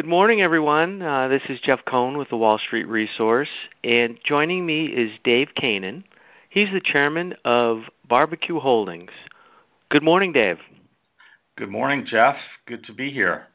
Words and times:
Good 0.00 0.08
morning, 0.08 0.40
everyone. 0.40 1.02
Uh, 1.02 1.28
this 1.28 1.42
is 1.50 1.60
Jeff 1.60 1.84
Cohn 1.84 2.16
with 2.16 2.30
the 2.30 2.36
Wall 2.38 2.56
Street 2.56 2.88
Resource, 2.88 3.50
and 3.84 4.18
joining 4.24 4.64
me 4.64 4.86
is 4.86 5.10
Dave 5.24 5.48
Kanen. 5.54 6.04
He's 6.48 6.72
the 6.72 6.80
chairman 6.80 7.34
of 7.44 7.82
Barbecue 8.08 8.58
Holdings. 8.60 9.10
Good 9.90 10.02
morning, 10.02 10.32
Dave. 10.32 10.56
Good 11.56 11.68
morning, 11.68 12.06
Jeff. 12.06 12.36
Good 12.64 12.82
to 12.84 12.94
be 12.94 13.10
here. 13.10 13.48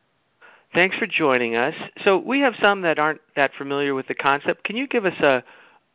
Thanks 0.72 0.96
for 0.98 1.08
joining 1.08 1.56
us. 1.56 1.74
So, 2.04 2.20
we 2.20 2.42
have 2.42 2.54
some 2.62 2.84
that 2.84 3.00
aren't 3.00 3.22
that 3.36 3.50
familiar 3.58 3.96
with 3.96 4.08
the 4.08 4.14
concept. 4.14 4.66
Can 4.66 4.76
you 4.76 4.86
give 4.86 5.06
us 5.06 5.20
a, 5.22 5.44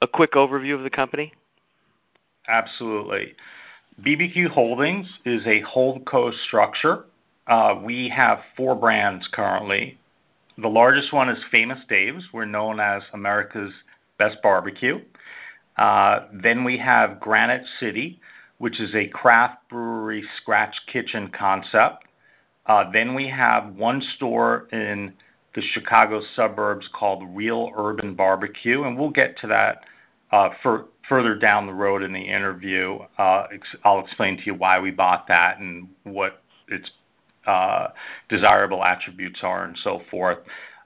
a 0.03 0.09
quick 0.09 0.33
overview 0.33 0.75
of 0.75 0.83
the 0.83 0.91
company? 0.91 1.33
Absolutely. 2.49 3.37
BBQ 4.03 4.49
Holdings 4.49 5.07
is 5.25 5.47
a 5.47 5.63
holdco 5.63 6.33
structure. 6.49 7.05
Uh, 7.47 7.81
we 7.81 8.09
have 8.09 8.41
four 8.57 8.75
brands 8.75 9.29
currently 9.33 9.97
the 10.61 10.69
largest 10.69 11.13
one 11.13 11.29
is 11.29 11.43
Famous 11.51 11.79
Dave's. 11.89 12.25
We're 12.33 12.45
known 12.45 12.81
as 12.81 13.03
America's 13.13 13.73
Best 14.19 14.39
Barbecue. 14.43 15.01
Uh, 15.77 16.27
then 16.33 16.65
we 16.65 16.79
have 16.79 17.21
Granite 17.21 17.67
City, 17.79 18.21
which 18.59 18.81
is 18.81 18.95
a 18.95 19.09
craft 19.09 19.69
brewery 19.69 20.25
scratch 20.37 20.75
kitchen 20.87 21.31
concept. 21.37 22.05
Uh, 22.67 22.91
then 22.93 23.15
we 23.15 23.29
have 23.29 23.75
one 23.75 24.03
store 24.17 24.69
in 24.73 25.15
the 25.55 25.63
Chicago 25.63 26.21
suburbs 26.37 26.89
called 26.93 27.25
Real 27.35 27.73
Urban 27.77 28.15
Barbecue, 28.15 28.83
and 28.85 28.99
we'll 28.99 29.11
get 29.11 29.39
to 29.39 29.47
that 29.49 29.85
uh, 30.31 30.51
for, 30.63 30.87
further 31.09 31.35
down 31.35 31.67
the 31.67 31.73
road 31.73 32.03
in 32.03 32.13
the 32.13 32.21
interview. 32.21 32.99
Uh, 33.19 33.47
ex- 33.53 33.77
I'll 33.83 34.01
explain 34.01 34.37
to 34.37 34.43
you 34.45 34.55
why 34.55 34.79
we 34.79 34.91
bought 34.91 35.27
that 35.29 35.59
and 35.59 35.89
what 36.05 36.43
its 36.69 36.91
desirable 38.29 38.85
attributes 38.85 39.41
are 39.43 39.65
and 39.65 39.77
so 39.79 40.03
forth. 40.11 40.39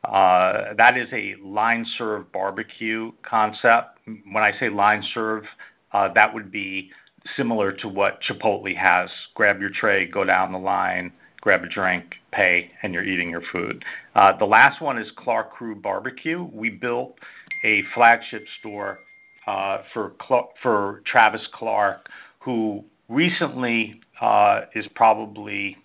Uh, 0.05 0.75
that 0.77 0.97
is 0.97 1.09
a 1.12 1.35
line 1.43 1.87
serve 1.97 2.31
barbecue 2.33 3.11
concept. 3.23 3.98
When 4.06 4.42
I 4.42 4.53
say 4.59 4.69
line 4.69 5.03
serve, 5.15 5.45
uh, 5.93 6.12
that 6.15 6.34
would 6.34 6.53
be 6.53 6.91
similar 7.37 7.73
to 7.73 7.89
what 7.89 8.20
Chipotle 8.20 8.77
has. 8.77 9.11
Grab 9.34 9.61
your 9.61 9.70
tray, 9.70 10.06
go 10.06 10.25
down 10.25 10.53
the 10.53 10.59
line, 10.59 11.12
grab 11.41 11.62
a 11.65 11.69
drink, 11.69 12.17
pay, 12.33 12.71
and 12.83 12.93
you're 12.93 13.05
eating 13.05 13.31
your 13.31 13.43
food. 13.53 13.84
Uh, 14.15 14.37
the 14.37 14.45
last 14.45 14.83
one 14.83 14.98
is 14.98 15.11
Clark 15.17 15.53
Crew 15.53 15.75
Barbecue. 15.75 16.48
We 16.53 16.71
built 16.71 17.17
a 17.65 17.83
flagship 17.95 18.47
store 18.61 18.98
uh, 19.47 19.83
for 19.93 20.15
for 20.62 21.03
Travis 21.06 21.47
Clark, 21.53 22.09
who 22.41 22.84
recently 23.09 24.00
uh, 24.21 24.62
is 24.75 24.87
probably 24.95 25.78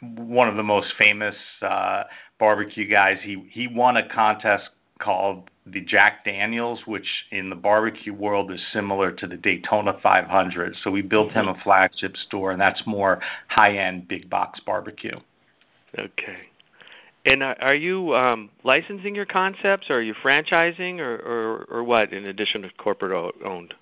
one 0.00 0.48
of 0.48 0.56
the 0.56 0.62
most 0.62 0.94
famous 0.98 1.36
uh, 1.62 2.04
barbecue 2.38 2.88
guys. 2.88 3.18
He 3.22 3.46
he 3.50 3.66
won 3.68 3.96
a 3.96 4.08
contest 4.08 4.70
called 4.98 5.50
the 5.66 5.80
Jack 5.80 6.24
Daniels, 6.24 6.82
which 6.86 7.26
in 7.30 7.50
the 7.50 7.56
barbecue 7.56 8.14
world 8.14 8.52
is 8.52 8.64
similar 8.72 9.10
to 9.12 9.26
the 9.26 9.36
Daytona 9.36 9.98
500. 10.02 10.76
So 10.82 10.90
we 10.90 11.02
built 11.02 11.32
him 11.32 11.48
a 11.48 11.52
mm-hmm. 11.52 11.62
flagship 11.62 12.16
store, 12.16 12.52
and 12.52 12.60
that's 12.60 12.82
more 12.86 13.20
high-end 13.48 14.08
big 14.08 14.30
box 14.30 14.60
barbecue. 14.60 15.18
Okay. 15.98 16.38
And 17.24 17.42
are 17.42 17.74
you 17.74 18.14
um, 18.14 18.50
licensing 18.62 19.16
your 19.16 19.26
concepts, 19.26 19.90
or 19.90 19.96
are 19.96 20.02
you 20.02 20.14
franchising, 20.14 21.00
or, 21.00 21.16
or, 21.16 21.64
or 21.68 21.84
what? 21.84 22.12
In 22.12 22.26
addition 22.26 22.62
to 22.62 22.70
corporate 22.78 23.34
owned. 23.44 23.74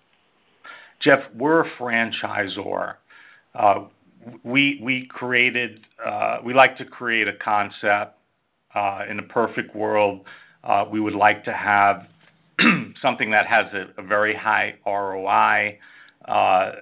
Jeff, 1.01 1.21
we're 1.37 1.67
a 1.67 1.71
franchisor. 1.73 2.95
Uh, 3.55 3.85
we 4.43 4.81
we 4.83 5.07
created 5.07 5.87
uh, 6.05 6.39
we 6.45 6.55
like 6.55 6.77
to 6.79 6.85
create 6.85 7.29
a 7.29 7.33
concept 7.35 8.17
uh, 8.75 9.05
in 9.09 9.19
a 9.19 9.23
perfect 9.23 9.75
world 9.75 10.25
uh, 10.65 10.87
we 10.91 11.01
would 11.01 11.15
like 11.15 11.45
to 11.45 11.53
have 11.53 12.07
something 13.01 13.31
that 13.31 13.47
has 13.47 13.67
a, 13.73 13.89
a 13.99 14.03
very 14.03 14.35
high 14.35 14.75
ROI. 14.87 15.79
Uh, 16.25 16.73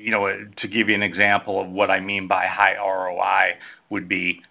you 0.00 0.10
know, 0.10 0.28
to 0.56 0.68
give 0.68 0.88
you 0.88 0.94
an 0.94 1.02
example 1.02 1.60
of 1.60 1.68
what 1.70 1.90
I 1.90 2.00
mean 2.00 2.26
by 2.26 2.46
high 2.46 2.74
ROI 2.76 3.56
would 3.90 4.08
be 4.08 4.42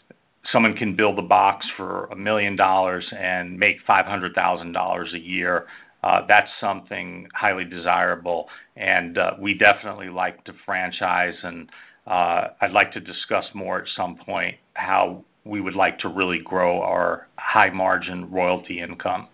someone 0.52 0.76
can 0.76 0.96
build 0.96 1.20
a 1.20 1.24
box 1.24 1.70
for 1.76 2.06
a 2.06 2.16
million 2.16 2.56
dollars 2.56 3.06
and 3.18 3.60
make 3.60 3.78
five 3.86 4.06
hundred 4.06 4.34
thousand 4.34 4.72
dollars 4.72 5.14
a 5.14 5.20
year. 5.20 5.68
Uh, 6.04 6.26
that's 6.26 6.50
something 6.62 7.28
highly 7.34 7.66
desirable, 7.66 8.48
and 8.78 9.18
uh, 9.18 9.34
we 9.42 9.58
definitely 9.58 10.08
like 10.10 10.42
to 10.46 10.54
franchise 10.66 11.36
and 11.44 11.70
I'd 12.08 12.72
like 12.72 12.92
to 12.94 13.00
discuss 13.00 13.46
more 13.54 13.82
at 13.82 13.88
some 13.90 14.16
point 14.18 14.56
how 14.74 15.24
we 15.44 15.62
would 15.62 15.76
like 15.76 16.00
to 16.00 16.10
really 16.10 16.40
grow 16.40 16.82
our 16.82 17.28
high 17.38 17.70
margin 17.70 18.30
royalty 18.32 18.80
income. 18.80 19.28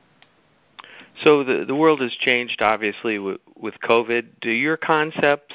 So 1.23 1.43
the 1.43 1.65
the 1.65 1.75
world 1.75 2.01
has 2.01 2.11
changed 2.13 2.61
obviously 2.61 3.19
with, 3.19 3.39
with 3.55 3.75
COVID. 3.83 4.25
Do 4.41 4.49
your 4.49 4.77
concepts 4.77 5.53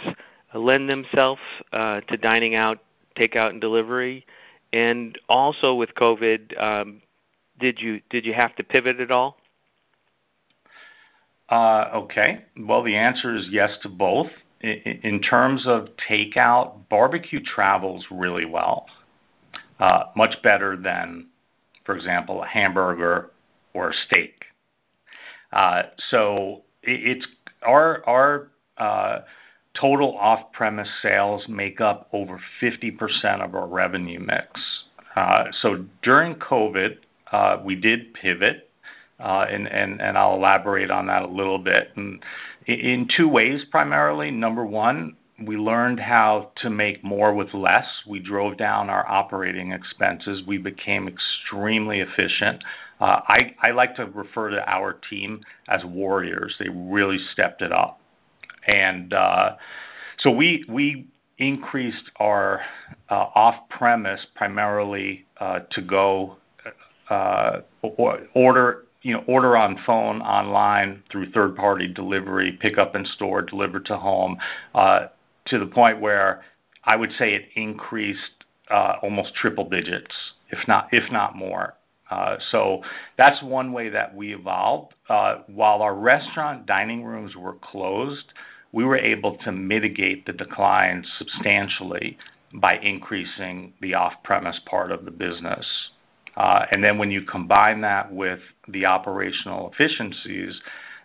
lend 0.54 0.88
themselves 0.88 1.40
uh, 1.72 2.00
to 2.02 2.16
dining 2.16 2.54
out, 2.54 2.78
takeout, 3.16 3.50
and 3.50 3.60
delivery? 3.60 4.24
And 4.72 5.18
also 5.28 5.74
with 5.74 5.94
COVID, 5.94 6.62
um, 6.62 7.02
did 7.58 7.80
you 7.80 8.00
did 8.10 8.24
you 8.24 8.34
have 8.34 8.54
to 8.56 8.64
pivot 8.64 9.00
at 9.00 9.10
all? 9.10 9.38
Uh, 11.48 11.88
okay. 11.94 12.44
Well, 12.58 12.82
the 12.82 12.94
answer 12.94 13.34
is 13.34 13.48
yes 13.50 13.70
to 13.82 13.88
both 13.88 14.28
in 14.60 15.20
terms 15.20 15.66
of 15.66 15.88
takeout, 16.08 16.88
barbecue 16.88 17.40
travels 17.42 18.06
really 18.10 18.44
well, 18.44 18.86
uh, 19.78 20.04
much 20.16 20.42
better 20.42 20.76
than, 20.76 21.26
for 21.84 21.94
example, 21.94 22.42
a 22.42 22.46
hamburger 22.46 23.30
or 23.74 23.90
a 23.90 23.94
steak. 23.94 24.44
Uh, 25.52 25.84
so 26.10 26.62
it's 26.82 27.26
our 27.64 28.50
uh, 28.78 29.20
total 29.78 30.16
off-premise 30.18 30.90
sales 31.02 31.46
make 31.48 31.80
up 31.80 32.08
over 32.12 32.40
50% 32.60 33.40
of 33.40 33.54
our 33.54 33.66
revenue 33.66 34.20
mix. 34.20 34.60
So 35.60 35.84
during 36.02 36.36
COVID, 36.36 36.98
we 37.64 37.74
did 37.74 38.14
pivot 38.14 38.68
and 39.18 40.18
I'll 40.18 40.34
elaborate 40.34 40.90
on 40.90 41.06
that 41.06 41.22
a 41.22 41.28
little 41.28 41.58
bit. 41.58 41.90
In 42.68 43.08
two 43.16 43.28
ways, 43.28 43.64
primarily. 43.70 44.30
Number 44.30 44.64
one, 44.64 45.16
we 45.40 45.56
learned 45.56 46.00
how 46.00 46.52
to 46.56 46.68
make 46.68 47.02
more 47.02 47.32
with 47.32 47.54
less. 47.54 47.86
We 48.06 48.20
drove 48.20 48.58
down 48.58 48.90
our 48.90 49.08
operating 49.08 49.72
expenses. 49.72 50.42
We 50.46 50.58
became 50.58 51.08
extremely 51.08 52.00
efficient. 52.00 52.62
Uh, 53.00 53.20
I 53.26 53.70
like 53.70 53.96
to 53.96 54.04
refer 54.04 54.50
to 54.50 54.70
our 54.70 54.92
team 54.92 55.40
as 55.68 55.82
warriors. 55.84 56.56
They 56.58 56.68
really 56.68 57.18
stepped 57.32 57.62
it 57.62 57.72
up. 57.72 58.00
And 58.66 59.14
uh, 59.14 59.56
so 60.18 60.30
we 60.30 61.06
increased 61.38 62.10
our 62.16 62.60
off-premise 63.08 64.26
primarily 64.34 65.24
to 65.40 65.82
go 65.82 66.36
order 68.34 68.84
you 69.02 69.14
know, 69.14 69.22
order 69.26 69.56
on 69.56 69.78
phone, 69.86 70.20
online, 70.22 71.02
through 71.10 71.30
third-party 71.30 71.92
delivery, 71.92 72.58
pick 72.60 72.78
up 72.78 72.96
in 72.96 73.04
store, 73.04 73.42
delivered 73.42 73.86
to 73.86 73.96
home, 73.96 74.36
uh, 74.74 75.06
to 75.46 75.58
the 75.58 75.66
point 75.66 76.00
where 76.00 76.42
I 76.84 76.96
would 76.96 77.12
say 77.12 77.34
it 77.34 77.48
increased 77.54 78.44
uh, 78.70 78.96
almost 79.02 79.34
triple 79.34 79.68
digits, 79.68 80.14
if 80.50 80.66
not 80.66 81.36
more. 81.36 81.74
Uh, 82.10 82.36
so 82.50 82.82
that's 83.16 83.42
one 83.42 83.72
way 83.72 83.90
that 83.90 84.14
we 84.14 84.34
evolved. 84.34 84.94
While 85.06 85.82
our 85.82 85.94
restaurant 85.94 86.66
dining 86.66 87.04
rooms 87.04 87.36
were 87.36 87.54
closed, 87.54 88.32
we 88.72 88.84
were 88.84 88.96
able 88.96 89.36
to 89.38 89.52
mitigate 89.52 90.26
the 90.26 90.32
decline 90.32 91.04
substantially 91.18 92.18
by 92.54 92.78
increasing 92.78 93.74
the 93.80 93.94
off-premise 93.94 94.60
part 94.64 94.90
of 94.90 95.04
the 95.04 95.10
business. 95.10 95.90
Uh, 96.38 96.66
and 96.70 96.82
then 96.82 96.98
when 96.98 97.10
you 97.10 97.20
combine 97.22 97.80
that 97.80 98.12
with 98.12 98.38
the 98.68 98.86
operational 98.86 99.70
efficiencies, 99.72 100.60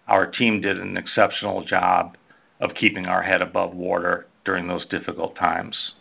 our 0.07 0.27
team 0.27 0.61
did 0.61 0.79
an 0.79 0.95
exceptional 0.95 1.65
job 1.65 2.15
of 2.59 2.75
keeping 2.75 3.07
our 3.07 3.23
head 3.23 3.41
above 3.41 3.73
water 3.73 4.27
during 4.45 4.67
those 4.67 4.85
difficult 4.85 5.35
times. 5.35 5.93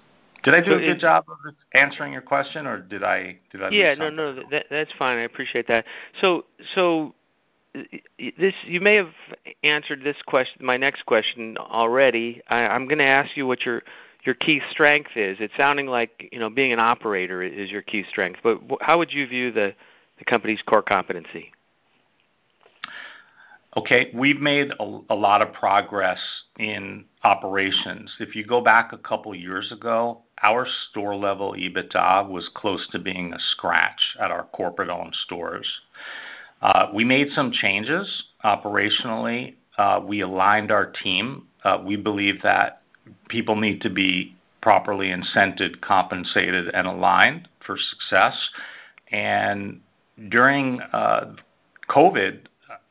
Did 0.45 0.55
I 0.55 0.61
do 0.61 0.75
a 0.75 0.79
good 0.79 0.99
job 0.99 1.25
of 1.29 1.55
answering 1.73 2.12
your 2.12 2.23
question, 2.23 2.67
or 2.67 2.79
did 2.79 3.03
I? 3.03 3.39
Did 3.53 3.62
I? 3.62 3.71
Yeah, 3.71 3.95
no, 3.95 4.11
no, 4.11 4.43
that's 4.69 4.93
fine. 4.99 5.19
I 5.19 5.23
appreciate 5.23 5.67
that. 5.69 5.87
So, 6.21 6.45
so 6.75 7.15
this 8.19 8.55
you 8.65 8.81
may 8.81 8.97
have 8.97 9.12
answered 9.62 10.03
this 10.03 10.17
question, 10.27 10.67
my 10.67 10.77
next 10.77 11.06
question 11.06 11.56
already. 11.56 12.43
I'm 12.49 12.87
going 12.87 12.99
to 12.99 13.06
ask 13.06 13.37
you 13.37 13.47
what 13.47 13.65
your 13.65 13.83
your 14.25 14.35
key 14.35 14.61
strength 14.71 15.17
is. 15.17 15.39
It's 15.41 15.55
sounding 15.57 15.87
like 15.87 16.29
you 16.33 16.39
know 16.39 16.51
being 16.51 16.73
an 16.73 16.79
operator 16.79 17.43
is 17.43 17.71
your 17.71 17.83
key 17.83 18.05
strength, 18.09 18.41
but 18.43 18.59
how 18.81 18.99
would 18.99 19.13
you 19.13 19.27
view 19.27 19.53
the 19.53 19.75
the 20.19 20.25
company's 20.25 20.63
core 20.63 20.83
competency? 20.83 21.53
Okay. 23.77 24.11
We've 24.15 24.41
made 24.41 24.71
a 24.79 25.15
lot 25.15 25.41
of 25.41 25.53
progress 25.55 26.21
in 26.59 27.07
operations. 27.25 28.15
If 28.21 28.37
you 28.37 28.45
go 28.45 28.61
back 28.61 28.93
a 28.93 28.99
couple 28.99 29.35
years 29.35 29.73
ago, 29.73 30.23
our 30.43 30.67
store-level 30.91 31.55
EBITDA 31.55 32.29
was 32.29 32.51
close 32.55 32.87
to 32.91 32.99
being 32.99 33.33
a 33.33 33.39
scratch 33.39 34.17
at 34.21 34.31
our 34.31 34.45
corporate-owned 34.53 35.15
stores. 35.25 35.67
Uh, 36.61 36.89
we 36.93 37.05
made 37.05 37.29
some 37.31 37.51
changes 37.51 38.25
operationally. 38.45 39.55
Uh, 39.79 40.01
we 40.05 40.21
aligned 40.21 40.71
our 40.71 40.87
team. 40.87 41.47
Uh, 41.65 41.83
we 41.85 41.97
believe 41.97 42.43
that 42.43 42.81
people 43.29 43.56
need 43.56 43.81
to 43.82 43.91
be 43.91 44.35
properly 44.61 45.09
incented, 45.09 45.81
compensated, 45.81 46.69
and 46.69 46.87
aligned 46.87 47.49
for 47.67 47.76
success. 47.76 48.50
And 49.11 49.81
during 50.29 50.81
uh, 50.81 51.35
COVID, 51.91 52.41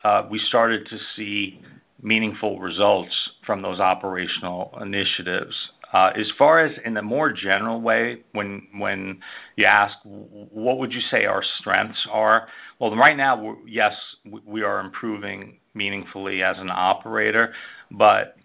uh, 0.04 0.26
we 0.30 0.38
started 0.38 0.86
to 0.86 0.98
see 1.16 1.60
meaningful 2.02 2.58
results 2.58 3.30
from 3.46 3.62
those 3.62 3.80
operational 3.80 4.76
initiatives. 4.80 5.70
Uh, 5.92 6.10
as 6.16 6.32
far 6.38 6.64
as 6.64 6.76
in 6.84 6.96
a 6.96 7.02
more 7.02 7.32
general 7.32 7.80
way, 7.80 8.18
when 8.32 9.20
you 9.56 9.64
ask 9.64 9.96
what 10.04 10.78
would 10.78 10.92
you 10.92 11.00
say 11.00 11.26
our 11.26 11.42
strengths 11.58 12.06
are? 12.10 12.48
Well, 12.78 12.96
right 12.96 13.16
now, 13.16 13.58
yes, 13.66 13.94
we 14.24 14.62
are 14.62 14.80
improving 14.80 15.58
meaningfully 15.74 16.42
as 16.42 16.58
an 16.58 16.70
operator. 16.70 17.52
But 17.90 18.36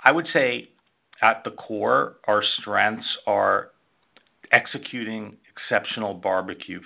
I 0.00 0.10
would 0.12 0.26
say 0.26 0.70
at 1.22 1.44
the 1.44 1.50
core, 1.52 2.16
our 2.26 2.42
strengths 2.42 3.18
are 3.26 3.70
executing 4.52 5.36
exceptional 5.50 6.14
barbecue 6.14 6.80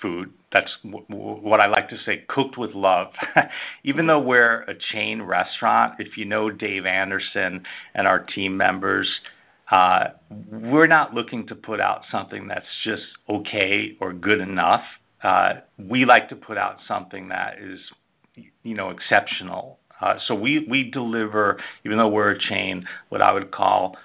food. 0.00 0.32
That's 0.52 0.76
what 1.08 1.60
I 1.60 1.66
like 1.66 1.88
to 1.90 1.98
say, 1.98 2.24
cooked 2.28 2.56
with 2.56 2.72
love. 2.74 3.12
Even 3.84 4.06
though 4.06 4.20
we're 4.20 4.62
a 4.62 4.74
chain 4.74 5.22
restaurant, 5.22 5.94
if 5.98 6.16
you 6.16 6.24
know 6.24 6.50
Dave 6.50 6.86
Anderson 6.86 7.64
and 7.94 8.06
our 8.06 8.20
team 8.20 8.56
members, 8.56 9.20
uh, 9.70 10.08
we're 10.50 10.86
not 10.86 11.14
looking 11.14 11.46
to 11.48 11.54
put 11.54 11.80
out 11.80 12.02
something 12.10 12.46
that's 12.46 12.66
just 12.84 13.04
okay 13.28 13.96
or 14.00 14.12
good 14.12 14.40
enough. 14.40 14.84
Uh, 15.22 15.54
we 15.78 16.04
like 16.04 16.28
to 16.28 16.36
put 16.36 16.56
out 16.56 16.78
something 16.86 17.28
that 17.28 17.58
is, 17.58 17.80
you 18.62 18.74
know, 18.74 18.90
exceptional. 18.90 19.78
Uh, 20.00 20.18
we 20.34 20.66
we 20.68 20.90
deliver, 20.90 21.58
even 21.84 21.98
though 21.98 22.08
we're 22.08 22.30
a 22.30 22.38
chain, 22.38 22.86
what 23.08 23.22
I 23.22 23.32
would 23.32 23.50
call 23.50 23.96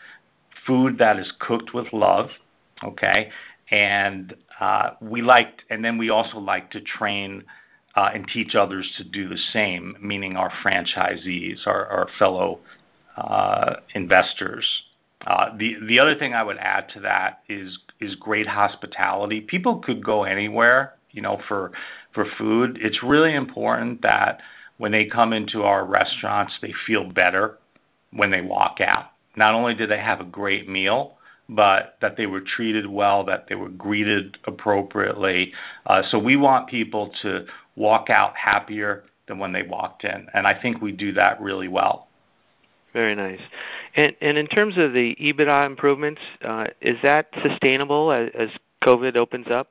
food 0.66 0.98
that 1.00 1.18
is 1.18 1.32
cooked 1.40 1.74
with 1.74 1.92
love, 1.92 2.30
okay? 2.84 3.30
And 3.70 4.36
uh 4.60 4.92
we 5.02 5.22
also 6.10 6.38
like 6.40 6.72
to 6.72 6.82
train 6.82 7.44
uh, 7.96 8.12
and 8.14 8.28
teach 8.28 8.56
others 8.56 8.90
to 8.98 9.04
do 9.04 9.28
the 9.28 9.38
same, 9.38 9.98
meaning 10.02 10.36
our 10.38 10.52
franchisees, 10.64 11.68
our 11.68 12.08
fellow 12.18 12.60
uh, 13.18 13.76
investors. 13.94 14.84
The 15.58 16.00
other 16.02 16.16
thing 16.16 16.34
I 16.34 16.44
would 16.44 16.58
add 16.58 16.90
to 16.94 17.02
that 17.02 17.42
is 17.50 17.78
great 18.20 18.48
hospitality. 18.48 19.42
People 19.42 19.80
could 19.80 20.04
go 20.04 20.24
anywhere, 20.24 20.94
you 21.12 21.22
know, 21.22 21.42
for 21.48 21.72
food. 22.38 22.80
It's 22.82 23.04
really 23.04 23.36
important 23.36 24.02
that 24.04 24.42
when 24.82 24.92
they 24.92 25.06
come 25.06 25.32
into 25.32 25.62
our 25.62 25.86
restaurants, 25.86 26.58
they 26.60 26.74
feel 26.88 27.04
better 27.08 27.60
when 28.14 28.32
they 28.32 28.42
walk 28.42 28.82
out. 28.82 29.12
Not 29.36 29.54
only 29.54 29.76
do 29.76 29.86
they 29.86 30.00
have 30.00 30.20
a 30.20 30.24
great 30.24 30.68
meal, 30.68 31.20
but 31.48 31.98
that 32.02 32.18
they 32.18 32.26
were 32.26 32.42
treated 32.42 32.88
well, 32.88 33.24
that 33.26 33.46
they 33.48 33.54
were 33.54 33.70
greeted 33.70 34.40
appropriately. 34.46 35.54
Uh, 35.86 36.02
so 36.10 36.18
we 36.18 36.36
want 36.36 36.68
people 36.68 37.14
to 37.22 37.46
walk 37.76 38.10
out 38.10 38.36
happier 38.36 39.04
than 39.28 39.38
when 39.38 39.54
they 39.54 39.62
walked 39.62 40.04
in, 40.04 40.26
and 40.34 40.48
I 40.48 40.60
think 40.60 40.82
we 40.82 40.92
do 40.92 41.12
that 41.12 41.40
really 41.40 41.68
well. 41.68 42.08
Very 42.92 43.14
nice. 43.14 43.40
And 43.96 44.16
in 44.20 44.48
terms 44.48 44.80
of 44.80 44.94
the 44.94 45.16
EBITDA 45.22 45.64
improvements, 45.68 46.22
is 46.82 46.98
that 47.04 47.28
sustainable 47.44 48.12
as 48.12 48.50
COVID 48.84 49.16
opens 49.16 49.46
up? 49.48 49.70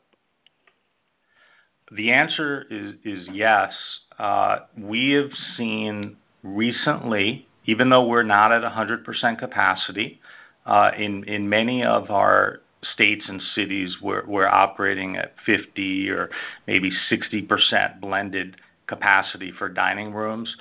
The 1.91 2.13
answer 2.13 2.65
is 2.71 3.29
yes. 3.33 3.73
Uh, 4.21 4.67
we 4.77 5.13
have 5.13 5.31
seen 5.57 6.15
recently, 6.43 7.49
even 7.65 7.89
though 7.89 8.07
we're 8.07 8.23
not 8.23 8.53
at 8.53 8.63
100% 8.63 9.39
capacity, 9.39 10.21
uh, 10.67 10.91
in 10.99 11.49
many 11.49 11.83
of 11.83 12.11
our 12.11 12.61
states 12.83 13.25
and 13.29 13.41
cities, 13.55 13.97
we're 14.03 14.47
operating 14.47 15.17
at 15.17 15.33
50 15.47 16.11
or 16.11 16.29
maybe 16.67 16.93
60% 17.11 17.99
blended 18.03 18.59
capacity 18.87 19.53
for 19.59 19.71
dining 19.71 20.13
rooms. 20.13 20.55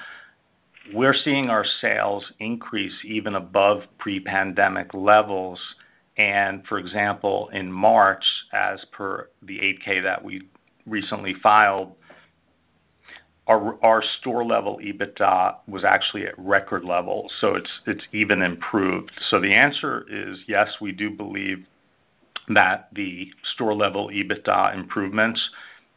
We're 0.94 1.14
seeing 1.14 1.50
our 1.50 1.66
sales 1.82 2.32
increase 2.40 2.96
even 3.04 3.36
above 3.36 3.84
pre-pandemic 3.98 4.94
levels. 4.94 5.60
And 6.16 6.66
for 6.66 6.80
example, 6.80 7.50
in 7.52 7.70
March, 7.74 8.24
as 8.54 8.86
per 8.94 9.28
the 9.42 9.60
8-K 9.60 10.00
that 10.00 10.24
we 10.24 10.44
recently 10.86 11.36
filed, 11.44 11.92
our 13.50 14.04
store-level 14.20 14.80
EBITDA 14.84 15.56
was 15.68 15.84
actually 15.84 16.28
at 16.28 16.38
record 16.38 16.84
levels, 16.84 17.34
so 17.40 17.56
it's 17.56 18.08
even 18.12 18.42
improved. 18.44 19.12
So 19.30 19.40
the 19.40 19.54
answer 19.54 20.06
is 20.10 20.44
yes, 20.48 20.76
we 20.80 20.92
do 20.92 21.10
believe 21.10 21.66
that 22.50 22.90
the 22.94 23.32
store-level 23.54 24.10
EBITDA 24.10 24.76
improvements 24.76 25.50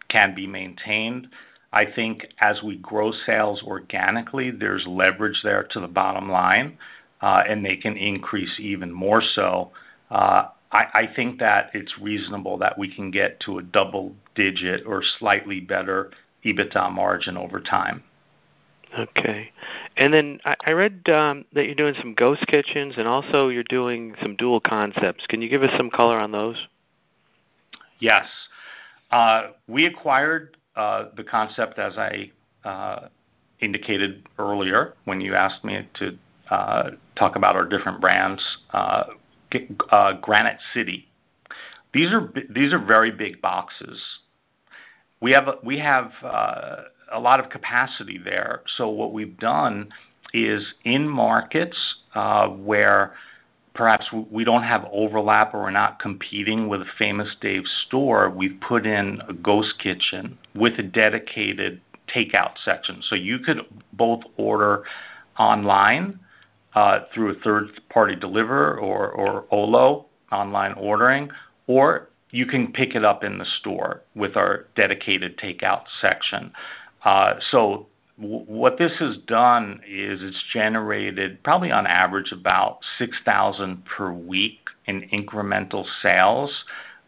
can 0.08 0.34
be 0.34 0.46
maintained. 0.46 1.28
I 1.72 1.86
think 1.86 2.28
as 2.40 2.62
we 2.62 2.76
grow 2.76 3.12
sales 3.12 3.62
organically, 3.62 4.50
there's 4.50 4.86
leverage 4.86 5.40
there 5.42 5.64
to 5.70 5.80
the 5.80 5.88
bottom 5.88 6.30
line, 6.30 6.78
uh, 7.20 7.44
and 7.48 7.64
they 7.64 7.76
can 7.76 7.96
increase 7.96 8.58
even 8.58 8.92
more 8.92 9.22
so. 9.22 9.72
Uh, 10.10 10.48
I 10.74 11.06
think 11.14 11.38
that 11.40 11.70
it's 11.74 11.98
reasonable 11.98 12.56
that 12.58 12.78
we 12.78 12.88
can 12.88 13.10
get 13.10 13.40
to 13.40 13.58
a 13.58 13.62
double-digit 13.62 14.86
or 14.86 15.02
slightly 15.18 15.60
better 15.60 16.12
EBITDA 16.44 16.92
margin 16.92 17.36
over 17.36 17.60
time. 17.60 18.02
Okay. 18.98 19.50
And 19.96 20.12
then 20.12 20.38
I 20.44 20.72
read 20.72 21.08
um, 21.08 21.46
that 21.54 21.64
you're 21.64 21.74
doing 21.74 21.94
some 21.98 22.12
ghost 22.14 22.46
kitchens 22.46 22.94
and 22.98 23.08
also 23.08 23.48
you're 23.48 23.64
doing 23.64 24.14
some 24.20 24.36
dual 24.36 24.60
concepts. 24.60 25.26
Can 25.26 25.40
you 25.40 25.48
give 25.48 25.62
us 25.62 25.70
some 25.78 25.88
color 25.88 26.18
on 26.18 26.30
those? 26.32 26.66
Yes. 28.00 28.26
Uh, 29.10 29.52
we 29.66 29.86
acquired 29.86 30.56
uh, 30.76 31.06
the 31.16 31.24
concept 31.24 31.78
as 31.78 31.96
I 31.96 32.30
uh, 32.64 33.08
indicated 33.60 34.26
earlier 34.38 34.94
when 35.04 35.20
you 35.20 35.34
asked 35.34 35.64
me 35.64 35.88
to 35.94 36.18
talk 37.16 37.36
about 37.36 37.56
our 37.56 37.64
different 37.64 38.00
brands, 38.00 38.44
Granite 40.20 40.58
City. 40.74 41.08
These 41.94 42.12
are 42.12 42.84
very 42.86 43.10
big 43.10 43.40
boxes. 43.40 44.02
We 45.22 45.30
have 45.78 46.12
uh, 46.22 46.76
a 47.12 47.20
lot 47.20 47.40
of 47.40 47.48
capacity 47.48 48.18
there. 48.18 48.62
So 48.76 48.88
what 48.88 49.12
we've 49.12 49.38
done 49.38 49.90
is 50.34 50.74
in 50.84 51.08
markets 51.08 51.96
uh, 52.14 52.48
where 52.48 53.14
perhaps 53.74 54.10
we 54.30 54.44
don't 54.44 54.64
have 54.64 54.86
overlap 54.92 55.54
or 55.54 55.62
we're 55.62 55.70
not 55.70 55.98
competing 55.98 56.68
with 56.68 56.82
a 56.82 56.86
Famous 56.98 57.34
Dave's 57.40 57.70
store, 57.86 58.28
we've 58.28 58.60
put 58.60 58.84
in 58.84 59.20
a 59.28 59.32
ghost 59.32 59.78
kitchen 59.78 60.38
with 60.54 60.78
a 60.78 60.82
dedicated 60.82 61.80
takeout 62.14 62.58
section. 62.62 63.00
So 63.02 63.14
you 63.14 63.38
could 63.38 63.58
both 63.92 64.22
order 64.36 64.84
online 65.38 66.18
uh, 66.74 67.00
through 67.14 67.30
a 67.30 67.34
third-party 67.34 68.16
deliverer 68.16 68.78
or 68.78 69.46
Olo 69.50 70.06
online 70.30 70.72
ordering, 70.74 71.30
or 71.66 72.08
you 72.32 72.46
can 72.46 72.72
pick 72.72 72.94
it 72.96 73.04
up 73.04 73.22
in 73.22 73.38
the 73.38 73.44
store 73.44 74.02
with 74.16 74.36
our 74.36 74.66
dedicated 74.74 75.38
takeout 75.38 75.84
section. 76.00 76.52
Uh, 77.04 77.34
so 77.50 77.86
what 78.16 78.78
this 78.78 78.92
has 78.98 79.18
done 79.26 79.80
is 79.86 80.22
it's 80.22 80.42
generated 80.52 81.42
probably 81.42 81.70
on 81.70 81.86
average 81.86 82.32
about 82.32 82.78
6,000 82.98 83.84
per 83.84 84.12
week 84.12 84.58
in 84.86 85.08
incremental 85.12 85.84
sales. 86.02 86.64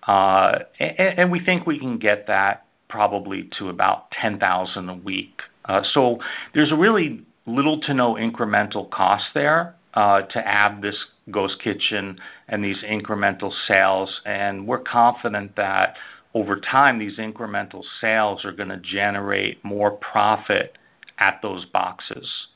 Uh, 0.07 0.61
and 0.78 1.33
we 1.33 1.40
think 1.40 1.66
we 1.66 1.78
can 1.78 1.99
get 1.99 2.26
that 2.26 2.66
probably 2.88 3.49
to 3.59 3.69
about 3.69 4.11
10,000 4.11 4.88
a 4.88 4.95
week. 4.95 5.40
Uh, 5.64 5.83
so 5.83 6.19
there's 6.52 6.73
really 6.73 7.25
little 7.47 7.81
to 7.81 7.95
no 7.95 8.14
incremental 8.14 8.90
cost 8.90 9.25
there 9.35 9.75
Uh, 9.95 10.23
to 10.23 10.45
add 10.45 10.83
this 10.83 11.07
ghost 11.31 11.61
kitchen 11.63 12.19
and 12.49 12.65
these 12.65 12.83
incremental 12.83 13.53
sales. 13.69 14.21
And 14.27 14.67
we're 14.67 14.81
confident 14.81 15.55
that 15.55 15.95
over 16.35 16.59
time, 16.59 16.99
these 16.99 17.19
incremental 17.19 17.85
sales 18.01 18.45
are 18.45 18.51
gonna 18.51 18.81
generate 18.81 19.65
more 19.65 19.93
profit 19.93 20.77
at 21.19 21.41
those 21.43 21.65
boxes. 21.65 22.49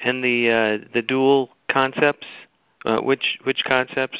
And 0.00 0.22
the 0.22 0.84
uh, 0.94 1.00
dual 1.08 1.48
concepts, 1.70 2.26
uh, 2.84 2.98
which 2.98 3.38
concepts? 3.66 4.18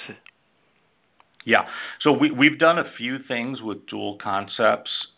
Yeah. 1.45 1.67
So 2.01 2.17
We've 2.17 2.59
done 2.59 2.79
a 2.79 2.91
few 2.97 3.19
things 3.19 3.61
with 3.61 3.87
dual 3.87 4.17
concepts. 4.17 5.09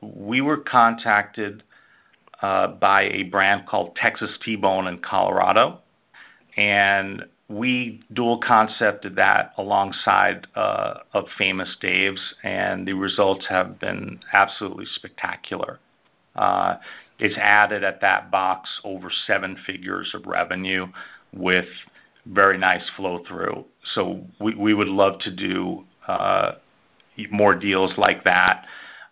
We 0.00 0.40
were 0.40 0.56
contacted 0.56 1.62
uh, 2.42 2.66
by 2.66 3.04
a 3.04 3.22
brand 3.24 3.66
called 3.66 3.94
Texas 3.94 4.36
T-Bone 4.44 4.88
in 4.88 4.98
Colorado, 4.98 5.78
and 6.56 7.24
we 7.48 8.00
dual 8.12 8.38
concepted 8.38 9.16
that 9.16 9.52
alongside 9.58 10.46
uh, 10.54 10.98
of 11.12 11.26
Famous 11.36 11.76
Dave's, 11.80 12.34
and 12.42 12.86
the 12.86 12.94
results 12.94 13.46
have 13.48 13.78
been 13.78 14.20
absolutely 14.32 14.86
spectacular. 14.86 15.78
Uh, 16.34 16.76
it's 17.18 17.36
added 17.36 17.84
at 17.84 18.00
that 18.00 18.30
box 18.30 18.80
over 18.84 19.10
seven 19.26 19.56
figures 19.66 20.12
of 20.14 20.26
revenue 20.26 20.86
with 21.32 21.66
very 22.26 22.56
nice 22.56 22.88
flow 22.96 23.22
through. 23.28 23.64
So 23.94 24.22
we, 24.40 24.54
we 24.54 24.74
would 24.74 24.88
love 24.88 25.18
to 25.20 25.34
do 25.34 25.84
uh, 26.06 26.52
more 27.30 27.54
deals 27.54 27.92
like 27.98 28.24
that. 28.24 28.66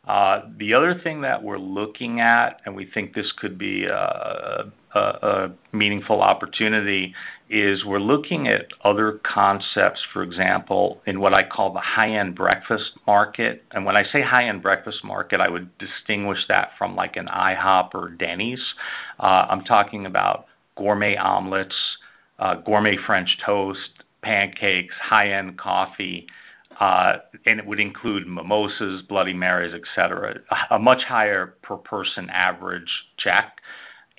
Uh, 0.07 0.43
the 0.57 0.73
other 0.73 0.99
thing 0.99 1.21
that 1.21 1.43
we're 1.43 1.59
looking 1.59 2.21
at, 2.21 2.61
and 2.65 2.75
we 2.75 2.87
think 2.87 3.15
this 3.15 3.33
could 3.37 3.59
be 3.59 3.85
a, 3.85 4.73
a, 4.95 5.51
meaningful 5.73 6.21
opportunity, 6.21 7.15
is 7.49 7.85
we're 7.85 7.99
looking 7.99 8.49
at 8.49 8.67
other 8.83 9.21
concepts, 9.23 10.05
for 10.13 10.23
example, 10.23 11.01
in 11.07 11.21
what 11.21 11.35
I 11.35 11.47
call 11.49 11.73
the 11.73 11.81
high-end 11.81 12.35
breakfast 12.35 12.93
market. 13.07 13.65
And 13.73 13.85
when 13.85 13.97
I 13.97 14.05
say 14.05 14.23
high-end 14.23 14.63
breakfast 14.63 15.05
market, 15.05 15.41
I 15.41 15.49
would 15.49 15.77
distinguish 15.79 16.47
that 16.49 16.71
from 16.79 16.97
like 16.97 17.17
an 17.17 17.27
IHOP 17.27 17.95
or 17.95 18.11
Denny's. 18.11 18.75
Uh, 19.19 19.47
I'm 19.49 19.65
talking 19.65 20.07
about 20.07 20.47
gourmet 20.77 21.17
omelets, 21.17 21.99
uh, 22.39 22.55
gourmet 22.57 22.97
French 22.97 23.39
toast, 23.45 24.05
pancakes, 24.23 24.95
high-end 25.01 25.59
coffee, 25.59 26.27
uh, 26.79 27.19
and 27.47 27.61
it 27.61 27.67
would 27.67 27.81
include 27.81 28.27
mimosas, 28.27 29.03
Bloody 29.03 29.35
Marys, 29.35 29.75
etc. 29.75 30.41
A 30.71 30.79
much 30.79 31.03
higher 31.05 31.55
per 31.63 31.77
person 31.77 32.31
average 32.31 33.05
check. 33.19 33.61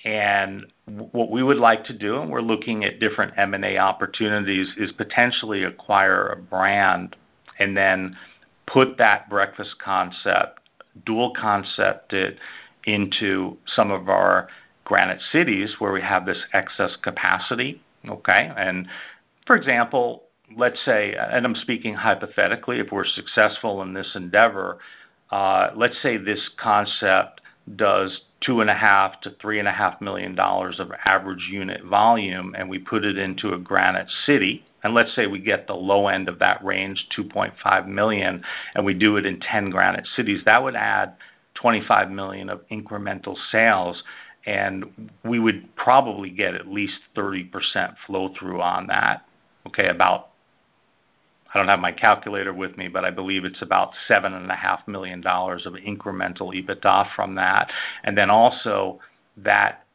And 0.04 0.66
what 0.86 1.30
we 1.30 1.44
would 1.44 1.58
like 1.58 1.86
to 1.86 1.98
do, 1.98 2.20
and 2.20 2.30
we're 2.30 2.42
looking 2.42 2.84
at 2.84 3.00
different 3.00 3.34
M&A 3.38 3.78
opportunities, 3.78 4.74
is 4.78 4.92
potentially 4.92 5.64
acquire 5.64 6.28
a 6.28 6.38
brand 6.38 7.16
and 7.60 7.78
then 7.78 8.18
put 8.66 8.98
that 8.98 9.30
breakfast 9.30 9.76
concept, 9.84 10.60
dual 11.06 11.34
concept 11.40 12.14
it 12.14 12.38
into 12.86 13.58
some 13.68 13.92
of 13.92 14.10
our 14.10 14.48
Granite 14.84 15.22
cities 15.32 15.76
where 15.80 15.94
we 15.94 16.02
have 16.02 16.26
this 16.26 16.44
excess 16.54 16.98
capacity. 17.02 17.82
Okay, 18.10 18.52
and 18.58 18.88
for 19.46 19.56
example, 19.56 20.24
let's 20.58 20.84
say, 20.84 21.16
and 21.16 21.46
I'm 21.46 21.56
speaking 21.56 21.94
hypothetically, 21.94 22.80
if 22.80 22.92
we're 22.92 23.06
successful 23.06 23.82
in 23.84 23.94
this 23.94 24.12
endeavor, 24.16 24.80
uh, 25.30 25.70
let's 25.76 26.02
say 26.02 26.18
this 26.18 26.50
concept 26.58 27.42
does 27.76 28.22
two 28.42 28.62
and 28.62 28.70
a 28.70 28.76
half 28.76 29.22
to 29.22 29.32
three 29.42 29.60
and 29.60 29.68
a 29.68 29.72
half 29.72 30.02
million 30.02 30.36
dollars 30.36 30.80
of 30.80 30.92
average 31.06 31.48
unit 31.50 31.84
volume, 31.84 32.54
and 32.58 32.70
we 32.70 32.80
put 32.80 33.06
it 33.06 33.18
into 33.18 33.54
a 33.54 33.58
Granite 33.58 34.10
City, 34.26 34.66
and 34.84 34.94
let's 34.94 35.14
say 35.16 35.28
we 35.28 35.40
get 35.40 35.68
the 35.68 35.74
low 35.74 36.08
end 36.08 36.28
of 36.28 36.40
that 36.40 36.64
range, 36.64 37.08
2.5 37.16 37.88
million, 37.88 38.44
and 38.76 38.86
we 38.86 38.94
do 38.94 39.18
it 39.18 39.26
in 39.26 39.40
10 39.40 39.70
Granite 39.70 40.08
Cities, 40.16 40.42
that 40.46 40.64
would 40.64 40.76
add 40.76 41.14
25 41.56 42.10
million 42.10 42.50
of 42.50 42.68
incremental 42.70 43.38
sales, 43.52 44.04
and 44.46 45.12
we 45.24 45.38
would 45.40 45.76
probably 45.76 46.32
get 46.32 46.56
at 46.56 46.68
least 46.68 47.00
30% 47.16 47.96
flow 48.08 48.34
through 48.38 48.62
on 48.62 48.88
that. 48.88 49.26
Okay, 49.68 49.88
about 49.88 50.31
I 51.54 51.58
don't 51.58 51.68
have 51.68 51.80
my 51.80 51.92
calculator 51.92 52.54
with 52.54 52.78
me, 52.78 52.88
but 52.88 53.04
I 53.04 53.12
believe 53.12 53.44
it's 53.44 53.62
about 53.62 53.92
$7.5 54.10 54.88
million 54.88 55.20
of 55.20 55.74
incremental 55.74 56.54
EBITDA 56.54 57.14
from 57.16 57.36
that. 57.36 57.70
And 58.04 58.18
then 58.18 58.30
also 58.30 59.00
that, 59.38 59.86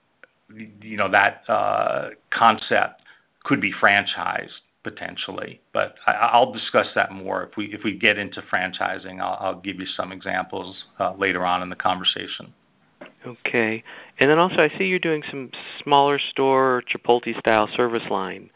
you 0.82 0.96
know, 0.96 1.10
that 1.10 1.42
uh, 1.48 2.10
concept 2.30 3.02
could 3.44 3.60
be 3.60 3.72
franchised 3.72 4.60
potentially. 4.82 5.60
But 5.72 5.96
I, 6.06 6.38
will 6.38 6.52
discuss 6.52 6.86
that 6.94 7.10
more 7.10 7.42
if 7.42 7.56
we 7.56 7.66
if 7.74 7.82
we 7.82 7.98
get 7.98 8.18
into 8.18 8.40
franchising. 8.42 9.20
I'll, 9.20 9.36
I'll 9.40 9.60
give 9.60 9.80
you 9.80 9.86
some 9.86 10.12
examples 10.12 10.84
uh, 11.00 11.14
later 11.14 11.44
on 11.44 11.60
in 11.62 11.70
the 11.70 11.76
conversation. 11.76 12.54
Okay, 13.26 13.82
and 14.20 14.30
then 14.30 14.38
also 14.38 14.58
I 14.58 14.68
see 14.78 14.84
you're 14.84 15.00
doing 15.00 15.24
some 15.28 15.50
smaller 15.82 16.20
store 16.20 16.84
Chipotle 16.88 17.36
style 17.40 17.68
service 17.74 18.08
line. 18.08 18.48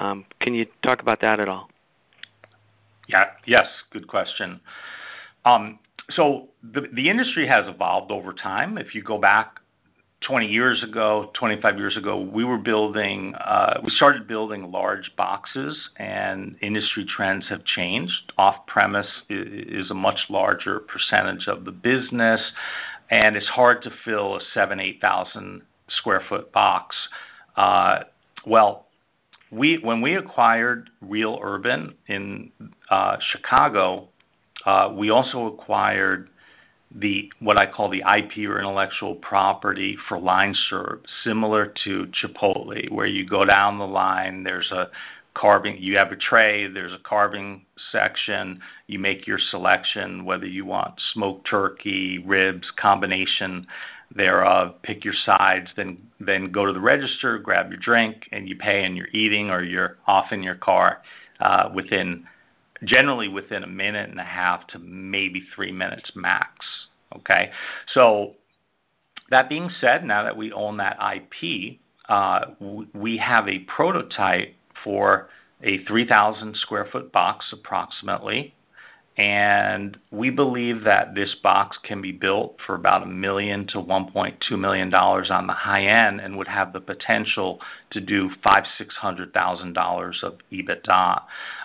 Um, 0.00 0.24
can 0.40 0.54
you 0.54 0.64
talk 0.82 1.02
about 1.02 1.20
that 1.20 1.38
at 1.38 1.50
all? 1.50 1.68
Yeah. 3.08 3.30
Yes, 3.46 3.66
good 3.90 4.06
question. 4.06 4.60
Um, 5.44 5.78
so 6.10 6.48
the 6.62 7.10
industry 7.10 7.46
has 7.46 7.66
evolved 7.66 8.12
over 8.12 8.32
time. 8.32 8.78
If 8.78 8.94
you 8.94 9.02
go 9.02 9.18
back 9.18 9.60
20 10.26 10.46
years 10.46 10.82
ago, 10.82 11.30
25 11.34 11.78
years 11.78 11.96
ago, 11.96 12.20
we 12.20 12.44
were 12.44 12.58
building, 12.58 13.34
uh, 13.34 13.80
we 13.84 13.90
started 13.90 14.26
building 14.26 14.70
large 14.72 15.12
boxes, 15.16 15.90
and 15.96 16.56
industry 16.60 17.06
trends 17.06 17.46
have 17.48 17.64
changed. 17.64 18.32
Off-premise 18.36 19.22
is 19.28 19.90
a 19.90 19.94
much 19.94 20.18
larger 20.28 20.80
percentage 20.80 21.46
of 21.46 21.64
the 21.64 21.72
business, 21.72 22.40
and 23.10 23.36
it's 23.36 23.48
hard 23.48 23.82
to 23.82 23.90
fill 24.04 24.36
a 24.36 24.40
7,000, 24.52 24.80
8,000 24.80 25.62
square 25.88 26.22
foot 26.28 26.52
box. 26.52 26.96
Uh, 27.56 28.00
well, 28.44 28.87
we 28.87 28.87
when 29.50 30.00
we 30.00 30.14
acquired 30.14 30.90
Real 31.00 31.38
Urban 31.42 31.94
in 32.06 32.50
uh, 32.90 33.16
Chicago, 33.20 34.08
uh, 34.66 34.92
we 34.94 35.10
also 35.10 35.46
acquired 35.46 36.28
the 36.94 37.30
what 37.40 37.58
I 37.58 37.66
call 37.66 37.90
the 37.90 37.98
IP 37.98 38.48
or 38.48 38.58
intellectual 38.58 39.14
property 39.14 39.96
for 40.08 40.18
line 40.18 40.54
serve, 40.68 41.00
similar 41.22 41.72
to 41.84 42.06
Chipotle, 42.06 42.90
where 42.90 43.06
you 43.06 43.26
go 43.26 43.44
down 43.44 43.78
the 43.78 43.86
line. 43.86 44.42
There's 44.42 44.70
a 44.70 44.90
carving. 45.34 45.76
You 45.78 45.96
have 45.96 46.12
a 46.12 46.16
tray. 46.16 46.66
There's 46.68 46.92
a 46.92 46.98
carving 46.98 47.64
section. 47.92 48.60
You 48.86 48.98
make 48.98 49.26
your 49.26 49.38
selection, 49.38 50.24
whether 50.24 50.46
you 50.46 50.64
want 50.64 50.94
smoked 51.12 51.48
turkey, 51.48 52.18
ribs, 52.18 52.70
combination 52.76 53.66
thereof, 54.14 54.74
pick 54.82 55.04
your 55.04 55.14
sides, 55.14 55.68
then 55.76 55.98
then 56.20 56.50
go 56.50 56.66
to 56.66 56.72
the 56.72 56.80
register, 56.80 57.38
grab 57.38 57.70
your 57.70 57.78
drink, 57.78 58.28
and 58.32 58.48
you 58.48 58.56
pay, 58.56 58.84
and 58.84 58.96
you're 58.96 59.08
eating 59.12 59.50
or 59.50 59.62
you're 59.62 59.98
off 60.06 60.32
in 60.32 60.42
your 60.42 60.54
car 60.54 61.02
uh, 61.40 61.70
within 61.74 62.26
generally 62.84 63.28
within 63.28 63.64
a 63.64 63.68
minute 63.68 64.08
and 64.08 64.20
a 64.20 64.24
half 64.24 64.66
to 64.68 64.78
maybe 64.78 65.44
three 65.54 65.72
minutes 65.72 66.12
max. 66.14 66.64
Okay, 67.16 67.50
so 67.92 68.34
that 69.30 69.48
being 69.48 69.70
said, 69.80 70.04
now 70.04 70.22
that 70.24 70.36
we 70.36 70.52
own 70.52 70.78
that 70.78 70.98
IP, 71.00 71.78
uh, 72.08 72.46
we 72.94 73.18
have 73.18 73.48
a 73.48 73.60
prototype 73.60 74.54
for 74.84 75.28
a 75.62 75.84
3,000 75.84 76.56
square 76.56 76.86
foot 76.90 77.12
box 77.12 77.52
approximately 77.52 78.54
and 79.18 79.98
we 80.12 80.30
believe 80.30 80.84
that 80.84 81.16
this 81.16 81.34
box 81.42 81.76
can 81.82 82.00
be 82.00 82.12
built 82.12 82.56
for 82.64 82.76
about 82.76 83.02
a 83.02 83.06
million 83.06 83.66
to 83.66 83.78
1.2 83.78 84.58
million 84.58 84.90
dollars 84.90 85.28
on 85.28 85.48
the 85.48 85.52
high 85.52 85.82
end, 85.82 86.20
and 86.20 86.38
would 86.38 86.46
have 86.46 86.72
the 86.72 86.80
potential 86.80 87.60
to 87.90 88.00
do 88.00 88.30
five, 88.44 88.62
six 88.78 88.94
hundred 88.94 89.34
thousand 89.34 89.72
dollars 89.72 90.20
of 90.22 90.38
EBITDA. 90.52 91.22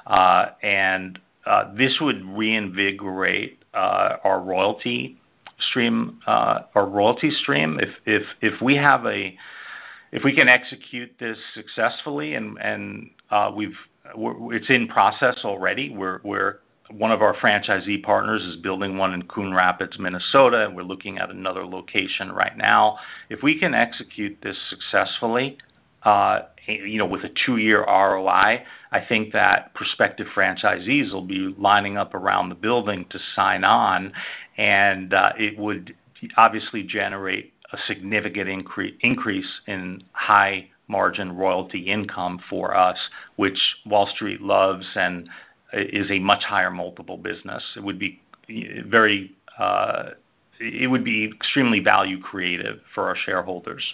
Uh, 0.08 0.46
and 0.64 1.20
uh, 1.46 1.72
this 1.76 2.00
would 2.02 2.26
reinvigorate 2.26 3.60
uh, 3.76 4.18
our 4.24 4.42
royalty 4.42 5.20
stream, 5.60 6.20
our 6.26 6.88
royalty 6.88 7.30
stream. 7.30 7.80
If 7.80 7.90
if 8.08 8.24
if 8.42 8.62
we 8.64 8.76
have 8.78 9.06
a 9.06 9.38
if 10.12 10.24
we 10.24 10.36
can 10.36 10.48
execute 10.48 11.12
this 11.20 11.38
successfully, 11.54 12.34
and 12.34 12.58
and 12.60 13.12
we've 13.56 13.78
it's 14.16 14.70
in 14.72 14.88
process 14.88 15.42
already. 15.44 15.92
We're 15.92 16.20
we're 16.24 16.60
one 16.98 17.12
of 17.12 17.22
our 17.22 17.34
franchisee 17.36 18.04
partners 18.04 18.44
is 18.44 18.56
building 18.58 18.98
one 18.98 19.14
in 19.14 19.24
Coon 19.24 19.54
Rapids, 19.54 19.98
Minnesota, 20.00 20.66
and 20.66 20.76
we're 20.76 20.84
looking 20.84 21.18
at 21.18 21.30
another 21.30 21.66
location 21.66 22.32
right 22.32 22.56
now. 22.58 22.98
If 23.30 23.42
we 23.42 23.60
can 23.60 23.74
execute 23.74 24.38
this 24.42 24.58
successfully, 24.70 25.58
uh, 26.04 26.42
you 26.68 26.98
know, 26.98 27.06
with 27.06 27.24
a 27.24 27.32
two-year 27.46 27.84
ROI, 27.86 28.64
I 28.92 29.06
think 29.08 29.34
that 29.34 29.74
prospective 29.74 30.28
franchisees 30.36 31.12
will 31.12 31.26
be 31.26 31.54
lining 31.58 31.98
up 31.98 32.14
around 32.14 32.50
the 32.50 32.56
building 32.56 33.06
to 33.10 33.20
sign 33.36 33.64
on, 33.64 34.14
and 34.58 35.14
uh, 35.14 35.34
it 35.38 35.58
would 35.58 35.96
obviously 36.38 36.84
generate 36.84 37.54
a 37.72 37.78
significant 37.88 38.48
incre- 38.48 38.96
increase 39.02 39.62
in 39.68 40.04
high 40.12 40.70
margin 40.88 41.36
royalty 41.36 41.80
income 41.80 42.40
for 42.50 42.76
us, 42.76 42.98
which 43.38 43.58
Wall 43.86 44.08
Street 44.08 44.42
loves 44.42 44.86
and 44.96 45.30
is 45.74 46.10
a 46.12 46.20
much 46.20 46.44
higher 46.44 46.72
multiple 46.72 47.18
business. 47.18 47.64
It 47.76 47.84
would 47.84 48.00
be 48.00 48.20
very, 48.86 49.32
uh, 49.58 50.12
it 50.60 50.90
would 50.90 51.04
be 51.04 51.26
extremely 51.26 51.80
value 51.80 52.20
creative 52.20 52.80
for 52.94 53.08
our 53.08 53.16
shareholders. 53.16 53.94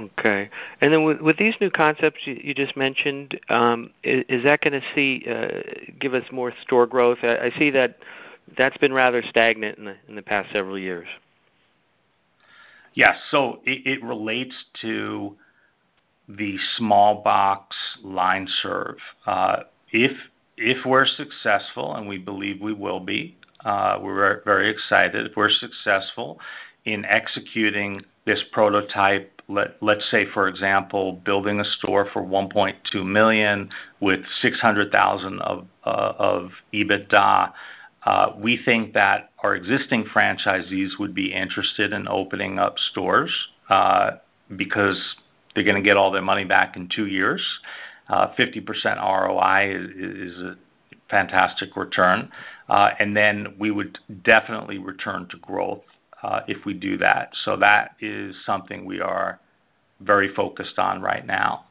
Okay. 0.00 0.48
And 0.80 0.92
then 0.92 1.04
with, 1.04 1.20
with 1.20 1.36
these 1.36 1.54
new 1.60 1.70
concepts 1.70 2.20
you, 2.24 2.54
just 2.54 2.76
mentioned, 2.76 3.38
um, 3.48 3.90
is, 4.02 4.24
is, 4.28 4.44
that 4.44 4.62
going 4.62 4.80
to 4.80 4.82
see 4.94 5.26
uh, 5.28 5.90
give 5.98 6.14
us 6.14 6.24
more 6.32 6.52
store 6.62 6.86
growth? 6.86 7.18
I, 7.22 7.36
I, 7.36 7.50
see 7.58 7.70
that 7.70 7.98
that's 8.56 8.78
been 8.78 8.92
rather 8.92 9.22
stagnant 9.22 9.78
in 9.78 9.84
the 9.84 9.96
in 10.08 10.14
the 10.14 10.22
past 10.22 10.50
several 10.52 10.78
years. 10.78 11.06
Yes. 12.94 13.16
So 13.30 13.60
it, 13.64 13.86
it 13.86 14.02
relates 14.02 14.54
to 14.80 15.36
the 16.28 16.56
small 16.76 17.22
box 17.22 17.76
line 18.02 18.46
serve. 18.62 18.96
Uh, 19.26 19.64
if 19.92 20.12
if 20.60 20.84
we're 20.84 21.06
successful, 21.06 21.94
and 21.94 22.06
we 22.06 22.18
believe 22.18 22.60
we 22.60 22.74
will 22.74 23.00
be, 23.00 23.36
uh, 23.64 23.98
we're 24.00 24.42
very 24.44 24.70
excited. 24.70 25.26
If 25.26 25.36
we're 25.36 25.50
successful 25.50 26.38
in 26.84 27.04
executing 27.06 28.02
this 28.26 28.44
prototype, 28.52 29.42
let, 29.48 29.82
let's 29.82 30.08
say, 30.10 30.26
for 30.32 30.48
example, 30.48 31.14
building 31.24 31.60
a 31.60 31.64
store 31.64 32.06
for 32.12 32.22
1.2 32.22 33.04
million 33.04 33.70
with 34.00 34.20
600,000 34.40 35.40
of 35.40 35.66
uh, 35.84 36.12
of 36.18 36.50
EBITDA. 36.74 37.52
Uh, 38.04 38.32
we 38.38 38.60
think 38.64 38.94
that 38.94 39.30
our 39.42 39.54
existing 39.54 40.04
franchisees 40.04 40.98
would 40.98 41.14
be 41.14 41.32
interested 41.32 41.92
in 41.92 42.06
opening 42.08 42.58
up 42.58 42.78
stores 42.78 43.32
because 44.56 45.16
they're 45.54 45.64
going 45.64 45.76
to 45.76 45.82
get 45.82 45.96
all 45.96 46.10
their 46.10 46.22
money 46.22 46.44
back 46.44 46.76
in 46.76 46.88
two 46.94 47.06
years. 47.06 47.42
Uh, 48.10 48.34
50% 48.36 48.66
ROI 49.00 49.72
is, 49.94 50.36
a 50.42 50.56
fantastic 51.08 51.76
return. 51.76 52.28
Uh, 52.68 52.90
and 52.98 53.16
then 53.16 53.54
we 53.58 53.70
would 53.70 53.98
definitely 54.24 54.78
return 54.78 55.28
to 55.30 55.36
growth 55.36 55.82
uh, 56.24 56.40
if 56.48 56.64
we 56.64 56.74
do 56.74 56.96
that. 56.96 57.30
So 57.44 57.56
that 57.56 57.94
is 58.00 58.34
something 58.44 58.84
we 58.84 59.00
are 59.00 59.38
very 60.00 60.34
focused 60.34 60.78
on 60.78 61.00
right 61.00 61.24
now. 61.24 61.66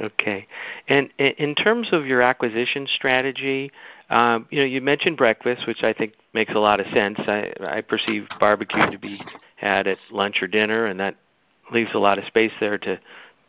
Okay. 0.00 0.46
And 0.88 1.10
in 1.18 1.54
terms 1.54 1.88
of 1.90 2.06
your 2.06 2.22
acquisition 2.22 2.86
strategy, 2.86 3.72
um, 4.10 4.46
you 4.50 4.80
mentioned 4.80 5.16
breakfast, 5.16 5.66
which 5.66 5.82
I 5.82 5.92
think 5.92 6.12
makes 6.34 6.52
a 6.52 6.58
lot 6.58 6.78
of 6.78 6.86
sense. 6.88 7.18
I 7.18 7.82
perceive 7.88 8.28
barbecue 8.38 8.90
to 8.90 8.98
be 8.98 9.20
had 9.56 9.88
at 9.88 9.98
lunch 10.12 10.42
or 10.42 10.46
dinner, 10.46 10.86
and 10.86 11.00
that 11.00 11.16
leaves 11.72 11.90
a 11.94 11.98
lot 11.98 12.18
of 12.18 12.24
space 12.26 12.52
there 12.60 12.78
to 12.78 13.00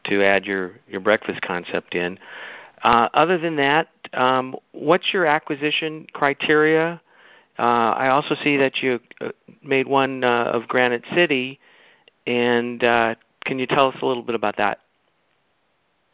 to 0.10 0.24
add 0.24 0.46
your 0.46 0.74
your 0.88 1.02
breakfast 1.02 1.42
concept 1.42 1.96
in. 1.96 2.20
Uh, 2.84 3.10
other 3.14 3.38
than 3.38 3.56
that, 3.56 3.88
um, 4.14 4.56
what's 4.72 5.14
your 5.14 5.26
acquisition 5.26 6.08
criteria? 6.14 7.02
Uh, 7.58 7.62
I 7.62 8.10
also 8.10 8.36
see 8.44 8.58
that 8.58 8.78
you 8.84 9.00
uh, 9.20 9.30
made 9.64 9.88
one 9.88 10.24
uh, 10.24 10.52
of 10.54 10.68
Granite 10.68 11.04
City, 11.16 11.60
and 12.28 12.84
uh, 12.84 13.16
can 13.46 13.58
you 13.58 13.66
tell 13.66 13.88
us 13.90 13.96
a 14.02 14.06
little 14.06 14.24
bit 14.24 14.36
about 14.36 14.58
that? 14.58 14.80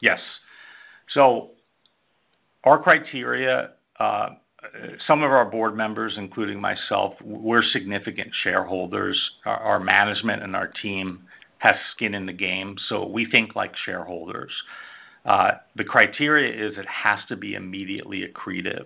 Yes. 0.00 0.20
So 1.08 1.50
our 2.64 2.82
criteria, 2.82 3.72
uh, 4.00 4.30
some 5.06 5.22
of 5.22 5.30
our 5.30 5.44
board 5.44 5.76
members, 5.76 6.16
including 6.16 6.60
myself, 6.60 7.14
we're 7.22 7.62
significant 7.62 8.30
shareholders. 8.32 9.32
Our, 9.44 9.56
our 9.58 9.80
management 9.80 10.42
and 10.42 10.56
our 10.56 10.68
team 10.68 11.24
has 11.64 11.76
skin 11.92 12.14
in 12.14 12.26
the 12.26 12.32
game, 12.32 12.76
so 12.88 13.08
we 13.08 13.24
think 13.24 13.56
like 13.56 13.74
shareholders. 13.74 14.52
Uh, 15.24 15.52
the 15.76 15.84
criteria 15.84 16.52
is 16.52 16.76
it 16.76 16.86
has 16.86 17.20
to 17.26 17.36
be 17.36 17.54
immediately 17.54 18.22
accretive. 18.22 18.84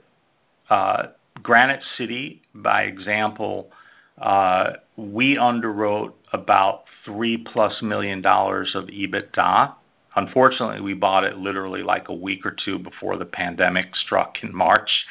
Uh, 0.71 1.09
Granite 1.43 1.83
City, 1.97 2.41
by 2.55 2.85
example, 2.85 3.73
uh, 4.19 4.75
we 4.97 5.35
underwrote 5.35 6.13
about 6.33 6.85
three 7.05 7.37
plus 7.37 7.83
million 7.83 8.23
dollars 8.23 8.77
of 8.77 8.85
EBITDA. 8.85 9.75
Unfortunately, 10.15 10.81
we 10.81 10.95
bought 10.95 11.25
it 11.25 11.37
literally 11.37 11.83
like 11.83 12.09
a 12.09 12.15
week 12.15 12.47
or 12.47 12.55
two 12.65 12.79
before 12.79 13.17
the 13.17 13.25
pandemic 13.25 13.97
struck 13.97 14.37
in 14.43 14.55
March. 14.55 15.05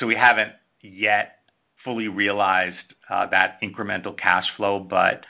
So 0.00 0.06
we 0.06 0.14
haven't 0.16 0.52
yet 0.82 1.38
fully 1.84 2.08
realized 2.08 2.94
that 3.08 3.60
incremental 3.62 4.16
cash 4.16 4.46
flow, 4.56 4.78
but 4.78 5.24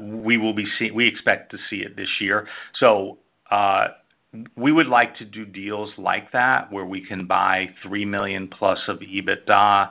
we 0.00 0.36
will 0.36 0.54
be 0.54 0.66
see 0.78 0.90
we 0.90 1.06
expect 1.06 1.50
to 1.52 1.58
see 1.70 1.82
it 1.82 1.96
this 1.96 2.16
year. 2.20 2.46
So 2.74 3.18
we 4.56 4.72
would 4.72 4.86
like 4.86 5.16
to 5.16 5.24
do 5.24 5.44
deals 5.44 5.92
like 5.98 6.32
that, 6.32 6.72
where 6.72 6.86
we 6.86 7.04
can 7.06 7.26
buy 7.26 7.68
3 7.82 8.04
million 8.06 8.48
plus 8.48 8.82
of 8.88 9.00
EBITDA 9.00 9.90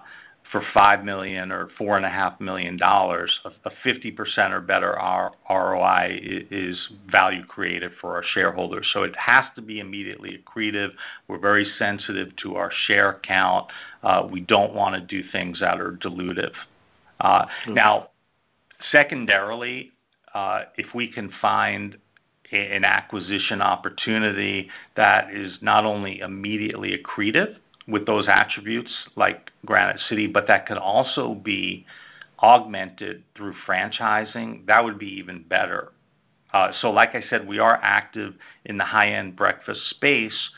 for 0.51 0.61
5 0.73 1.05
million 1.05 1.51
or 1.51 1.69
$4.5 1.79 2.39
million. 2.41 2.77
A 2.81 3.71
50% 3.85 4.51
or 4.51 4.61
better 4.61 4.97
ROI 5.49 6.19
is 6.51 6.89
value 7.09 7.45
creative 7.45 7.91
for 8.01 8.15
our 8.15 8.23
shareholders. 8.23 8.89
So 8.93 9.03
it 9.03 9.15
has 9.15 9.45
to 9.55 9.61
be 9.61 9.79
immediately 9.79 10.43
accretive. 10.43 10.89
We're 11.27 11.39
very 11.39 11.65
sensitive 11.77 12.35
to 12.37 12.55
our 12.55 12.71
share 12.87 13.19
count. 13.23 13.67
Uh, 14.03 14.27
we 14.29 14.41
don't 14.41 14.73
want 14.73 14.95
to 14.95 15.01
do 15.01 15.27
things 15.31 15.59
that 15.61 15.79
are 15.79 15.93
dilutive. 15.93 16.53
Uh, 17.19 17.45
now, 17.67 18.09
secondarily, 18.91 19.91
uh, 20.33 20.63
if 20.77 20.93
we 20.93 21.11
can 21.11 21.31
find 21.41 21.97
an 22.51 22.83
acquisition 22.83 23.61
opportunity 23.61 24.69
that 24.95 25.33
is 25.33 25.57
not 25.61 25.85
only 25.85 26.19
immediately 26.19 26.97
accretive 26.97 27.55
with 27.87 28.05
those 28.05 28.27
attributes 28.27 28.91
like 29.15 29.51
Granite 29.65 29.99
City, 30.09 30.27
but 30.27 30.47
that 30.47 30.65
could 30.65 30.77
also 30.77 31.33
be 31.33 31.85
augmented 32.39 33.23
through 33.35 33.53
franchising, 33.67 34.65
that 34.65 34.83
would 34.83 34.97
be 34.97 35.07
even 35.07 35.43
better. 35.43 35.91
Uh, 36.53 36.71
so, 36.81 36.91
like 36.91 37.15
I 37.15 37.23
said, 37.29 37.47
we 37.47 37.59
are 37.59 37.79
active 37.81 38.33
in 38.65 38.77
the 38.77 38.83
high-end 38.83 39.35
breakfast 39.35 39.89
space 39.89 40.49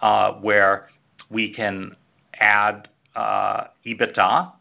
uh, 0.00 0.32
where 0.34 0.88
we 1.28 1.52
can 1.52 1.94
add 2.34 2.88
EBITDA 3.16 4.52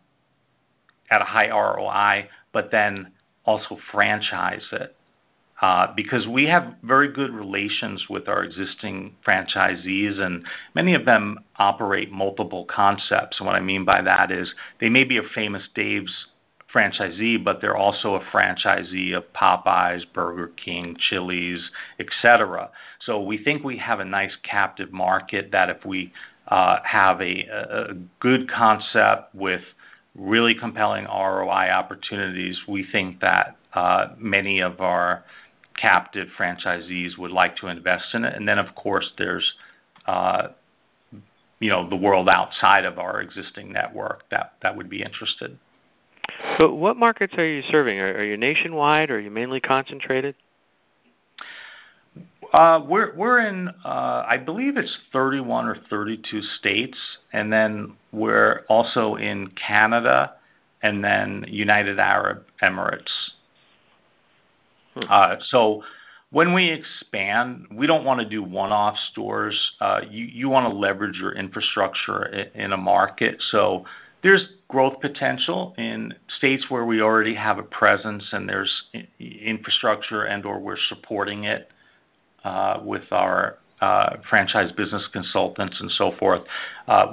at 1.10 1.22
a 1.22 1.26
high 1.26 1.50
ROI, 1.50 2.28
but 2.54 2.72
then 2.72 3.12
also 3.46 3.78
franchise 3.92 4.68
it. 4.72 4.96
Uh, 5.62 5.94
because 5.96 6.28
we 6.28 6.46
have 6.46 6.74
very 6.82 7.12
good 7.12 7.32
relations 7.32 8.08
with 8.10 8.28
our 8.28 8.44
existing 8.44 9.16
franchisees, 9.26 10.20
and 10.20 10.44
many 10.74 10.96
of 10.96 11.06
them 11.06 11.38
operate 11.58 12.12
multiple 12.12 12.66
concepts. 12.66 13.40
And 13.40 13.46
what 13.46 13.56
I 13.56 13.60
mean 13.60 13.86
by 13.86 14.02
that 14.02 14.32
is 14.32 14.56
they 14.80 14.90
may 14.90 15.04
be 15.04 15.18
a 15.18 15.24
Famous 15.36 15.70
Dave's 15.76 16.26
franchisee, 16.74 17.44
but 17.44 17.62
they're 17.62 17.78
also 17.78 18.16
a 18.16 18.22
franchisee 18.34 19.16
of 19.16 19.32
Popeyes, 19.34 20.04
Burger 20.12 20.48
King, 20.48 20.96
Chili's, 20.98 21.70
etc. 22.00 22.72
So 23.00 23.22
we 23.22 23.38
think 23.38 23.64
we 23.64 23.78
have 23.78 24.00
a 24.00 24.06
nice 24.06 24.36
captive 24.42 24.92
market 24.92 25.52
that 25.52 25.70
if 25.70 25.86
we 25.86 26.12
uh, 26.48 26.80
have 26.84 27.22
a, 27.22 27.46
a 27.52 27.94
good 28.20 28.50
concept 28.50 29.36
with 29.36 29.62
really 30.15 30.56
compelling 30.56 31.06
ROI 31.06 31.69
opportunities, 31.69 32.62
we 32.67 32.86
think 32.91 33.21
that 33.21 33.56
uh, 33.74 34.08
many 34.17 34.62
of 34.62 34.82
our 34.82 35.24
captive 35.80 36.28
franchisees 36.38 37.17
would 37.17 37.32
like 37.32 37.56
to 37.58 37.67
invest 37.67 38.13
in 38.13 38.24
it. 38.24 38.36
And 38.36 38.47
then, 38.47 38.60
of 38.60 38.76
course, 38.76 39.12
there's 39.17 39.54
uh, 40.06 40.50
you 41.60 41.69
know 41.69 41.88
the 41.89 41.95
world 41.95 42.28
outside 42.28 42.86
of 42.86 43.00
our 43.00 43.21
existing 43.21 43.71
network 43.71 44.24
that 44.30 44.76
would 44.76 44.89
be 44.89 45.02
interested. 45.02 45.58
What 46.60 46.97
markets 46.97 47.34
are 47.38 47.47
you 47.47 47.62
serving? 47.63 48.00
Are, 48.00 48.13
are 48.13 48.24
you 48.24 48.38
nationwide? 48.38 49.10
Or 49.10 49.15
are 49.15 49.19
you 49.19 49.32
mainly 49.32 49.60
concentrated? 49.60 50.36
Uh, 52.52 52.84
we're 52.86 53.16
we're 53.16 53.40
in 53.40 53.70
uh, 53.86 54.26
I 54.28 54.38
believe 54.38 54.76
it's 54.76 54.98
31 55.14 55.68
or 55.68 55.78
32 55.90 56.42
states, 56.42 56.98
and 57.32 57.52
then 57.52 57.94
we're 58.12 58.66
also 58.68 59.16
in 59.16 59.48
Canada, 59.52 60.34
and 60.84 61.04
then 61.04 61.46
United 61.48 61.98
Arab 61.98 62.44
Emirates. 62.62 63.12
Hmm. 64.96 65.04
Uh, 65.10 65.36
so 65.40 65.84
when 66.32 66.54
we 66.54 66.70
expand, 66.72 67.68
we 67.72 67.88
don't 67.88 68.04
want 68.04 68.20
to 68.20 68.28
do 68.28 68.44
one-off 68.44 68.98
stores. 69.12 69.72
Uh, 69.80 70.02
you 70.10 70.26
you 70.26 70.50
want 70.50 70.70
to 70.70 70.78
leverage 70.78 71.20
your 71.20 71.32
infrastructure 71.32 72.26
in 72.54 72.74
a 72.74 72.78
market. 72.78 73.42
So 73.52 73.86
there's 74.24 74.46
growth 74.68 75.00
potential 75.00 75.74
in 75.78 76.14
states 76.38 76.66
where 76.68 76.86
we 76.86 77.02
already 77.02 77.36
have 77.36 77.60
a 77.60 77.64
presence 77.64 78.28
and 78.34 78.50
there's 78.50 78.84
infrastructure 79.20 80.26
and/or 80.26 80.60
we're 80.60 80.78
supporting 80.90 81.46
it 81.46 81.70
with 82.84 83.12
our 83.12 83.58
franchise 84.30 84.71
business 84.73 85.08
consultants 85.12 85.80
and 85.82 85.89
so 85.91 86.12
forth. 86.19 86.41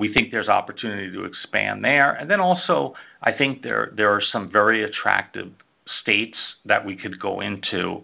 We 0.01 0.13
think 0.13 0.31
there's 0.31 0.49
opportunity 0.49 1.11
to 1.13 1.25
expand 1.25 1.85
there. 1.85 2.13
And 2.13 2.31
then 2.31 2.41
also, 2.41 2.95
I 3.23 3.33
think 3.33 3.63
there 3.63 3.93
there 3.97 4.11
are 4.11 4.21
some 4.21 4.51
very 4.51 4.85
attractive 4.85 5.51
states 6.03 6.37
that 6.65 6.85
we 6.85 6.97
could 6.97 7.19
go 7.19 7.41
into 7.41 8.03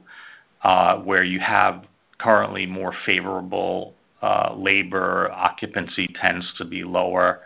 uh, 0.62 0.98
where 0.98 1.22
you 1.22 1.40
have 1.40 1.84
currently 2.18 2.66
more 2.66 2.94
favorable 3.04 3.94
uh, 4.22 4.54
labor, 4.56 5.30
occupancy 5.32 6.08
tends 6.18 6.50
to 6.56 6.64
be 6.64 6.82
lower, 6.82 7.40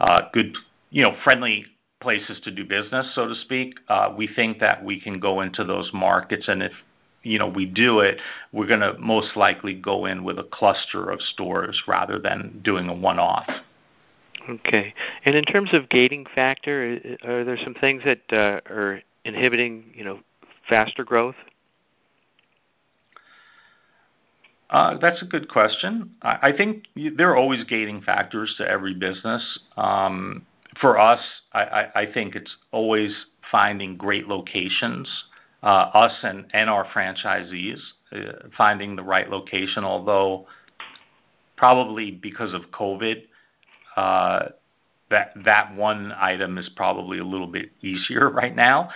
uh, 0.00 0.22
good, 0.32 0.56
you 0.90 1.02
know, 1.02 1.16
friendly 1.22 1.64
places 2.00 2.40
to 2.42 2.50
do 2.50 2.64
business, 2.64 3.14
so 3.14 3.28
to 3.28 3.34
speak. 3.36 3.76
We 4.16 4.26
think 4.26 4.58
that 4.58 4.84
we 4.84 5.00
can 5.00 5.20
go 5.20 5.40
into 5.42 5.64
those 5.64 5.90
markets, 5.94 6.48
and 6.48 6.62
if, 6.62 6.72
you 7.22 7.38
know, 7.38 7.48
we 7.48 7.66
do 7.66 8.00
it, 8.00 8.20
we're 8.52 8.66
gonna 8.66 8.94
most 8.98 9.36
likely 9.36 9.74
go 9.74 10.06
in 10.06 10.24
with 10.24 10.38
a 10.38 10.44
cluster 10.44 11.10
of 11.10 11.20
stores 11.20 11.82
rather 11.86 12.18
than 12.18 12.60
doing 12.62 12.88
a 12.88 12.94
one-off. 12.94 13.48
Okay. 14.48 14.94
And 15.24 15.34
in 15.34 15.44
terms 15.44 15.70
of 15.72 15.88
gating 15.88 16.26
factor, 16.34 17.00
are 17.24 17.44
there 17.44 17.58
some 17.62 17.74
things 17.74 18.02
that 18.04 18.20
uh, 18.32 18.60
are 18.72 19.02
inhibiting, 19.24 19.92
you 19.94 20.04
know, 20.04 20.20
faster 20.68 21.04
growth? 21.04 21.34
Uh, 24.70 24.98
that's 24.98 25.22
a 25.22 25.24
good 25.24 25.48
question. 25.48 26.10
I 26.22 26.52
think 26.56 26.86
there 26.94 27.30
are 27.30 27.36
always 27.36 27.62
gating 27.64 28.02
factors 28.02 28.54
to 28.58 28.68
every 28.68 28.94
business. 28.94 29.60
Um, 29.76 30.44
for 30.80 30.98
us, 30.98 31.20
I 31.52 32.06
think 32.12 32.34
it's 32.34 32.54
always 32.72 33.14
finding 33.50 33.96
great 33.96 34.26
locations, 34.26 35.08
Uh, 35.66 35.90
us 35.94 36.12
and 36.22 36.70
our 36.70 36.86
franchisees 36.94 37.80
uh, 38.12 38.46
finding 38.56 38.94
the 38.94 39.02
right 39.02 39.28
location. 39.28 39.82
Although 39.82 40.46
probably 41.56 42.12
because 42.12 42.54
of 42.54 42.70
COVID, 42.70 43.24
uh, 43.96 44.50
that 45.10 45.74
one 45.74 46.12
item 46.16 46.56
is 46.56 46.70
probably 46.76 47.18
a 47.18 47.24
little 47.24 47.48
bit 47.48 47.70
easier 47.82 48.30
right 48.42 48.54
now. 48.54 48.90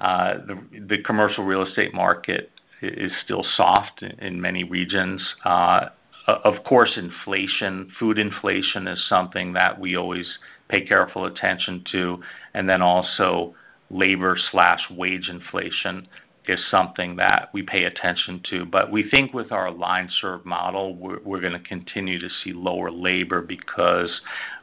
The 0.00 0.98
commercial 1.04 1.44
real 1.44 1.62
estate 1.62 1.94
market 1.94 2.50
is 2.82 3.12
still 3.24 3.44
soft 3.54 4.02
in 4.02 4.40
many 4.40 4.64
regions. 4.64 5.22
Of 5.44 6.64
course, 6.64 6.96
inflation, 6.96 7.92
food 7.96 8.18
inflation 8.18 8.88
is 8.88 9.08
something 9.08 9.52
that 9.52 9.78
we 9.78 9.94
always 9.94 10.38
pay 10.68 10.84
careful 10.84 11.26
attention 11.26 11.84
to, 11.92 12.20
and 12.54 12.68
then 12.68 12.82
also 12.82 13.54
labor/wage 13.90 15.28
inflation 15.28 16.08
is 16.46 16.64
something 16.70 17.16
that 17.16 17.50
we 17.52 17.62
pay 17.62 17.84
attention 17.84 18.40
to. 18.50 18.64
But 18.64 18.90
we 18.90 19.08
think 19.08 19.34
with 19.34 19.52
our 19.52 19.70
line 19.70 20.08
serve 20.20 20.46
model, 20.46 20.94
we're 20.96 21.40
gonna 21.40 21.60
continue 21.60 22.18
to 22.18 22.28
see 22.42 22.52
lower 22.52 22.90
labor 22.90 23.42
because 23.42 24.20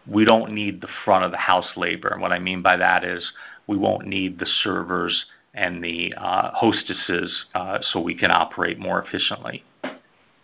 we 0.08 0.26
don't 0.26 0.52
need 0.52 0.82
the 0.82 0.90
front 1.04 1.26
of 1.26 1.32
the 1.32 1.38
house 1.38 1.70
labor. 1.78 2.10
And 2.10 2.22
what 2.22 2.32
I 2.32 2.40
mean 2.40 2.62
by 2.62 2.78
that 2.78 3.04
is 3.04 3.32
we 3.68 3.78
won't 3.78 4.08
need 4.08 4.40
the 4.40 4.48
servers 4.64 5.26
and 5.54 5.84
the 5.84 6.14
uh, 6.18 6.52
hostesses, 6.52 7.46
uh, 7.54 7.80
so 7.82 8.00
we 8.00 8.14
can 8.14 8.30
operate 8.30 8.78
more 8.78 9.02
efficiently. 9.02 9.64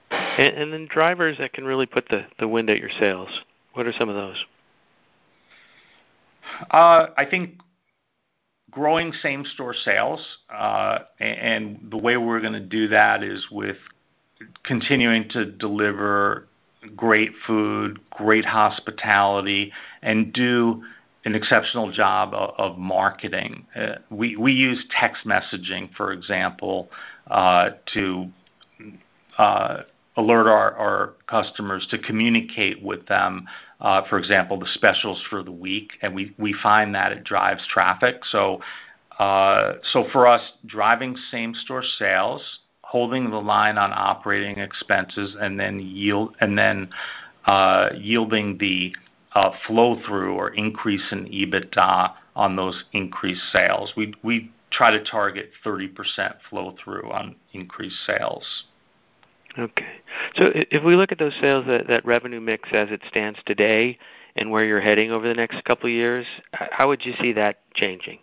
And 0.09 0.55
and 0.55 0.73
then 0.73 0.87
drivers 0.87 1.37
that 1.39 1.53
can 1.53 1.65
really 1.65 1.85
put 1.85 2.07
the 2.39 2.47
wind 2.47 2.69
at 2.69 2.79
your 2.79 2.89
sails, 2.99 3.41
what 3.73 3.85
are 3.85 3.93
some 3.93 4.09
of 4.09 4.15
those? 4.15 4.45
Uh, 6.69 7.07
I 7.17 7.25
think 7.25 7.59
growing 8.71 9.13
same-store 9.13 9.73
sales, 9.73 10.37
and 11.19 11.87
the 11.89 11.97
way 11.97 12.17
we're 12.17 12.41
gonna 12.41 12.59
do 12.59 12.87
that 12.87 13.23
is 13.23 13.47
with 13.51 13.77
continuing 14.63 15.29
to 15.29 15.45
deliver 15.45 16.47
great 16.95 17.31
food, 17.45 17.99
great 18.09 18.45
hospitality, 18.45 19.71
and 20.01 20.33
do 20.33 20.83
an 21.25 21.35
exceptional 21.35 21.91
job 21.91 22.33
of 22.33 22.77
marketing. 22.77 23.67
Uh, 23.75 23.95
we 24.09 24.51
use 24.51 24.83
text 24.89 25.25
messaging, 25.25 25.93
for 25.95 26.11
example, 26.11 26.89
uh, 27.29 27.69
to 27.93 28.27
uh, 29.37 29.81
alert 30.17 30.47
our 30.47 31.13
customers 31.27 31.85
to 31.91 31.99
communicate 31.99 32.81
with 32.81 33.05
them, 33.05 33.47
for 34.09 34.19
example, 34.19 34.59
the 34.59 34.67
specials 34.67 35.23
for 35.29 35.43
the 35.43 35.51
week, 35.51 35.91
and 36.01 36.13
we 36.13 36.33
we 36.37 36.53
find 36.53 36.93
that 36.95 37.11
it 37.11 37.23
drives 37.23 37.65
traffic. 37.67 38.23
So, 38.25 38.61
uh, 39.19 39.73
so 39.83 40.05
for 40.11 40.27
us, 40.27 40.41
driving 40.65 41.15
same-store 41.31 41.83
sales, 41.97 42.59
holding 42.83 43.31
the 43.31 43.41
line 43.41 43.77
on 43.77 43.91
operating 43.93 44.59
expenses, 44.59 45.35
and 45.39 45.59
then 45.59 45.79
yield 45.79 46.35
and 46.39 46.57
then 46.57 46.89
uh, 47.45 47.89
yielding 47.95 48.57
the 48.59 48.95
uh, 49.33 49.51
flow-through 49.65 50.33
or 50.35 50.49
increase 50.49 51.11
in 51.11 51.25
EBITDA 51.25 52.13
on 52.35 52.55
those 52.55 52.83
increased 52.93 53.51
sales. 53.51 53.93
We 53.97 54.13
we 54.23 54.51
try 54.71 54.91
to 54.91 55.03
target 55.03 55.51
30% 55.65 56.35
flow-through 56.49 57.11
on 57.11 57.35
increased 57.53 58.05
sales. 58.05 58.63
Okay. 59.57 59.85
So 60.35 60.51
if 60.53 60.83
we 60.83 60.95
look 60.95 61.11
at 61.11 61.19
those 61.19 61.35
sales, 61.41 61.65
that 61.67 62.05
revenue 62.05 62.39
mix 62.39 62.69
as 62.71 62.89
it 62.89 63.01
stands 63.07 63.39
today 63.45 63.97
and 64.35 64.49
where 64.49 64.63
you're 64.63 64.79
heading 64.81 65.11
over 65.11 65.27
the 65.27 65.33
next 65.33 65.63
couple 65.65 65.87
of 65.87 65.91
years, 65.91 66.25
how 66.53 66.87
would 66.87 67.05
you 67.05 67.13
see 67.19 67.33
that 67.33 67.59
changing? 67.73 68.19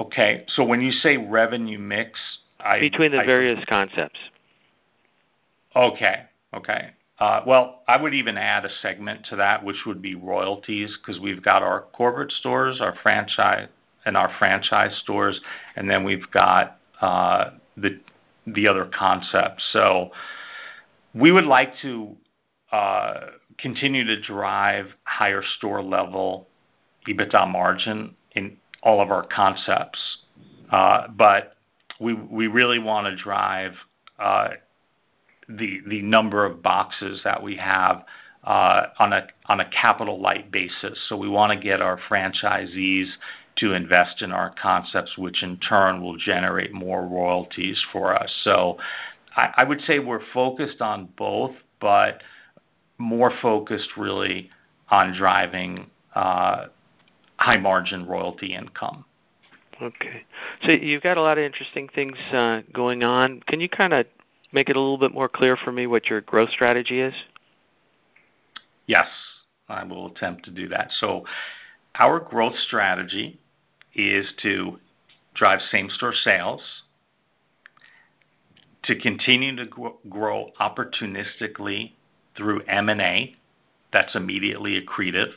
Okay. 0.00 0.44
So 0.48 0.64
when 0.64 0.80
you 0.80 0.90
say 0.90 1.16
revenue 1.18 1.78
mix, 1.78 2.18
Between 2.80 3.12
the 3.12 3.22
various 3.24 3.62
concepts. 3.66 4.18
Okay. 5.76 6.22
Okay. 6.54 6.90
Uh, 7.18 7.42
well, 7.46 7.82
I 7.86 8.00
would 8.00 8.14
even 8.14 8.38
add 8.38 8.64
a 8.64 8.70
segment 8.80 9.26
to 9.26 9.36
that, 9.36 9.62
which 9.62 9.84
would 9.86 10.00
be 10.00 10.14
royalties, 10.14 10.96
'cause 10.96 11.20
we've 11.20 11.42
got 11.42 11.62
our 11.62 11.82
corporate 11.92 12.32
stores, 12.32 12.80
our 12.80 12.94
franchise 12.96 13.68
and 14.06 14.16
our 14.16 14.30
franchise 14.38 14.96
stores, 14.98 15.40
and 15.76 15.90
then 15.90 16.04
we've 16.04 16.30
got 16.30 16.78
the 17.76 17.98
other 18.68 18.86
concepts. 18.86 19.64
So 19.72 20.10
we 21.14 21.32
would 21.32 21.44
like 21.44 21.72
to 21.82 22.16
uh, 22.72 23.20
continue 23.58 24.04
to 24.04 24.20
drive 24.20 24.86
higher 25.04 25.42
store 25.56 25.82
level 25.82 26.48
EBITDA 27.08 27.50
margin 27.50 28.14
in 28.32 28.56
all 28.82 29.00
of 29.00 29.10
our 29.10 29.26
concepts. 29.26 30.18
Uh, 30.70 31.08
but 31.08 31.56
we 32.00 32.14
we 32.14 32.46
really 32.48 32.78
wanna 32.78 33.16
drive 33.16 33.74
uh, 34.18 34.50
the 35.48 35.80
the 35.86 36.02
number 36.02 36.44
of 36.44 36.62
boxes 36.62 37.20
that 37.24 37.42
we 37.42 37.56
have 37.56 38.04
uh, 38.42 38.86
on 38.98 39.12
a 39.12 39.26
on 39.46 39.60
a 39.60 39.70
capital 39.70 40.20
light 40.20 40.50
basis. 40.50 40.98
So 41.08 41.16
we 41.16 41.28
wanna 41.28 41.60
get 41.60 41.80
our 41.80 41.98
franchisees 42.08 43.06
to 43.56 43.72
invest 43.72 44.22
in 44.22 44.32
our 44.32 44.54
concepts, 44.60 45.16
which 45.16 45.42
in 45.42 45.58
turn 45.58 46.02
will 46.02 46.16
generate 46.16 46.72
more 46.72 47.06
royalties 47.06 47.84
for 47.92 48.14
us. 48.14 48.32
So 48.42 48.78
I 49.36 49.64
would 49.64 49.80
say 49.80 49.98
we're 49.98 50.24
focused 50.32 50.80
on 50.80 51.08
both, 51.16 51.52
but 51.80 52.22
more 52.98 53.32
focused 53.42 53.90
really 53.96 54.50
on 54.90 55.12
driving 55.16 55.90
uh, 56.14 56.66
high 57.36 57.58
margin 57.58 58.06
royalty 58.06 58.54
income. 58.54 59.04
Okay. 59.82 60.24
So 60.62 60.70
you've 60.70 61.02
got 61.02 61.16
a 61.16 61.20
lot 61.20 61.36
of 61.36 61.44
interesting 61.44 61.88
things 61.88 62.16
uh, 62.32 62.62
going 62.72 63.02
on. 63.02 63.42
Can 63.48 63.60
you 63.60 63.68
kinda 63.68 64.04
make 64.52 64.68
it 64.68 64.76
a 64.76 64.80
little 64.80 64.98
bit 64.98 65.12
more 65.12 65.28
clear 65.28 65.56
for 65.56 65.72
me 65.72 65.88
what 65.88 66.06
your 66.06 66.20
growth 66.20 66.50
strategy 66.50 67.00
is? 67.00 67.14
Yes, 68.86 69.08
I 69.68 69.82
will 69.82 70.06
attempt 70.06 70.44
to 70.44 70.52
do 70.52 70.68
that. 70.68 70.90
So 71.00 71.24
our 71.96 72.20
growth 72.20 72.56
strategy 72.58 73.40
is 73.94 74.32
to 74.42 74.78
drive 75.34 75.60
same-store 75.70 76.14
sales, 76.14 76.62
to 78.84 78.98
continue 78.98 79.56
to 79.56 79.66
grow 80.08 80.50
opportunistically 80.60 81.92
through 82.36 82.60
M&A 82.62 83.36
that's 83.92 84.14
immediately 84.14 84.80
accretive. 84.80 85.32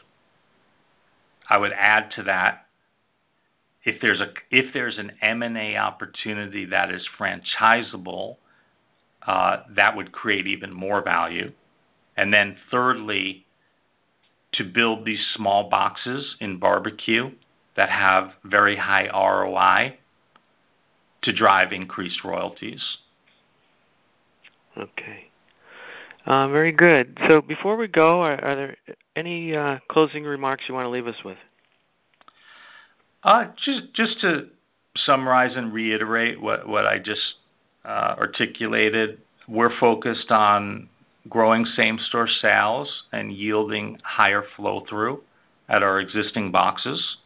I 1.50 1.58
would 1.58 1.72
add 1.72 2.12
to 2.16 2.24
that, 2.24 2.66
if 3.86 4.02
there's 4.74 4.98
an 4.98 5.12
M&A 5.22 5.78
opportunity 5.78 6.66
that 6.66 6.92
is 6.92 7.08
franchisable, 7.18 8.36
uh, 9.26 9.58
that 9.76 9.96
would 9.96 10.12
create 10.12 10.48
even 10.48 10.74
more 10.74 11.02
value. 11.02 11.54
And 12.18 12.34
then 12.34 12.58
thirdly, 12.70 13.46
to 14.54 14.64
build 14.66 15.06
these 15.06 15.26
small 15.36 15.70
boxes 15.70 16.36
in 16.42 16.58
barbecue 16.58 17.32
that 17.78 17.90
have 17.90 18.32
very 18.44 18.76
high 18.76 19.08
ROI 19.08 19.98
to 21.24 21.34
drive 21.34 21.72
increased 21.72 22.24
royalties. 22.24 22.98
Okay. 24.76 25.30
Uh, 26.26 26.50
very 26.50 26.74
good. 26.74 27.18
So 27.28 27.42
before 27.42 27.78
we 27.78 27.88
go, 27.88 28.22
are 28.22 28.56
there 28.56 28.76
any 29.16 29.56
uh, 29.56 29.80
closing 29.90 30.26
remarks 30.26 30.66
you 30.68 30.76
wanna 30.76 30.90
leave 30.90 31.08
us 31.08 31.24
with? 31.24 31.38
Uh, 33.24 33.46
just 33.64 33.94
just 33.94 34.20
to 34.22 34.48
summarize 34.96 35.56
and 35.56 35.74
reiterate 35.74 36.42
what 36.42 36.86
I 36.86 37.00
just 37.00 37.36
articulated. 37.86 39.20
We're 39.48 39.78
focused 39.80 40.32
on 40.32 40.90
growing 41.30 41.66
same-store 41.66 42.28
sales 42.28 43.04
and 43.12 43.32
yielding 43.32 44.00
higher 44.04 44.44
flow-through 44.56 45.22
at 45.70 45.84
our 45.84 46.00
existing 46.00 46.52
boxes. 46.52 47.18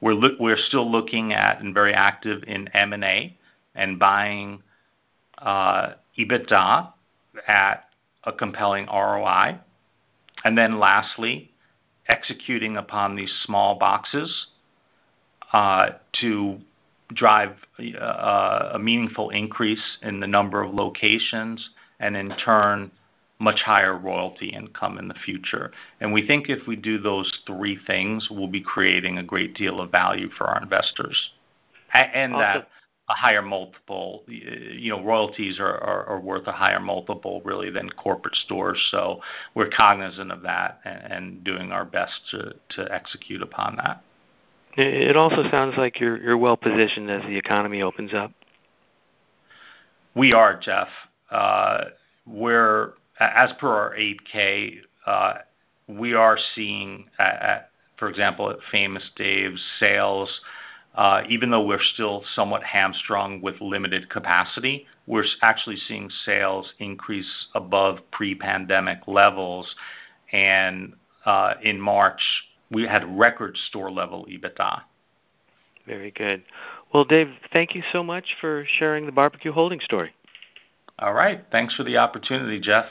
We're 0.00 0.56
still 0.56 0.90
looking 0.90 1.32
at 1.32 1.60
and 1.60 1.74
very 1.74 1.92
active 1.92 2.42
in 2.46 2.68
M&A 2.68 3.36
and 3.74 3.98
buying 3.98 4.62
uh, 5.38 5.94
EBITDA 6.18 6.92
at 7.46 7.84
a 8.24 8.32
compelling 8.32 8.86
ROI. 8.86 9.58
And 10.44 10.56
then 10.56 10.78
lastly, 10.78 11.50
executing 12.08 12.76
upon 12.76 13.14
these 13.14 13.32
small 13.44 13.78
boxes 13.78 14.46
uh, 15.52 15.90
to 16.20 16.58
drive 17.12 17.56
uh, 17.78 18.70
a 18.74 18.78
meaningful 18.78 19.30
increase 19.30 19.98
in 20.02 20.20
the 20.20 20.26
number 20.26 20.62
of 20.62 20.72
locations 20.72 21.70
and 21.98 22.16
in 22.16 22.30
turn 22.36 22.90
much 23.40 23.62
higher 23.62 23.96
royalty 23.96 24.50
income 24.50 24.98
in 24.98 25.08
the 25.08 25.14
future. 25.14 25.72
And 25.98 26.12
we 26.12 26.24
think 26.26 26.48
if 26.48 26.68
we 26.68 26.76
do 26.76 26.98
those 26.98 27.32
three 27.46 27.78
things, 27.86 28.28
we'll 28.30 28.46
be 28.46 28.60
creating 28.60 29.18
a 29.18 29.24
great 29.24 29.54
deal 29.54 29.80
of 29.80 29.90
value 29.90 30.28
for 30.36 30.46
our 30.46 30.62
investors. 30.62 31.30
And 31.92 32.34
that 32.34 32.68
a 33.08 33.14
higher 33.14 33.42
multiple, 33.42 34.22
you 34.28 34.90
know, 34.90 35.02
royalties 35.02 35.58
are 35.58 36.20
worth 36.22 36.46
a 36.46 36.52
higher 36.52 36.78
multiple 36.78 37.42
really 37.44 37.68
than 37.68 37.90
corporate 37.90 38.36
stores. 38.36 38.78
So 38.92 39.20
we're 39.56 39.68
cognizant 39.68 40.30
of 40.30 40.42
that 40.42 40.80
and 40.84 41.42
doing 41.42 41.72
our 41.72 41.84
best 41.84 42.12
to 42.30 42.94
execute 42.94 43.42
upon 43.42 43.76
that. 43.76 44.04
It 44.76 45.16
also 45.16 45.42
sounds 45.50 45.76
like 45.76 45.98
you're 45.98 46.38
well 46.38 46.56
positioned 46.56 47.10
as 47.10 47.22
the 47.22 47.36
economy 47.36 47.82
opens 47.82 48.14
up. 48.14 48.32
We 50.14 50.32
are, 50.32 50.56
Jeff. 50.60 50.88
Uh, 51.30 51.86
we're 52.26 52.92
as 53.24 53.50
per 53.58 53.68
our 53.68 53.94
8-K, 53.94 54.80
uh, 55.06 55.34
we 55.86 56.14
are 56.14 56.38
seeing, 56.54 57.08
uh, 57.18 57.22
uh, 57.22 57.62
for 57.98 58.08
example, 58.08 58.50
at 58.50 58.56
Famous 58.70 59.10
Dave's 59.16 59.62
sales, 59.78 60.40
even 61.28 61.50
though 61.50 61.64
we're 61.66 61.82
still 61.94 62.24
somewhat 62.34 62.62
hamstrung 62.62 63.40
with 63.40 63.60
limited 63.60 64.08
capacity, 64.10 64.86
we're 65.06 65.24
actually 65.42 65.76
seeing 65.76 66.10
sales 66.24 66.72
increase 66.78 67.46
above 67.54 67.98
pre-pandemic 68.10 69.00
levels. 69.06 69.74
And 70.32 70.94
uh 71.26 71.54
in 71.62 71.80
March, 71.80 72.22
we 72.70 72.86
had 72.86 73.04
record 73.18 73.56
store-level 73.56 74.26
EBITDA. 74.30 74.82
Very 75.86 76.10
good. 76.12 76.42
Well, 76.94 77.04
Dave, 77.04 77.28
thank 77.52 77.74
you 77.74 77.82
so 77.92 78.02
much 78.02 78.36
for 78.40 78.64
sharing 78.66 79.06
the 79.06 79.12
BBQ 79.12 79.52
Holdings 79.52 79.84
story. 79.84 80.12
All 80.98 81.14
right. 81.14 81.44
Thanks 81.50 81.74
for 81.74 81.82
the 81.82 81.96
opportunity, 81.96 82.60
Jeff. 82.60 82.86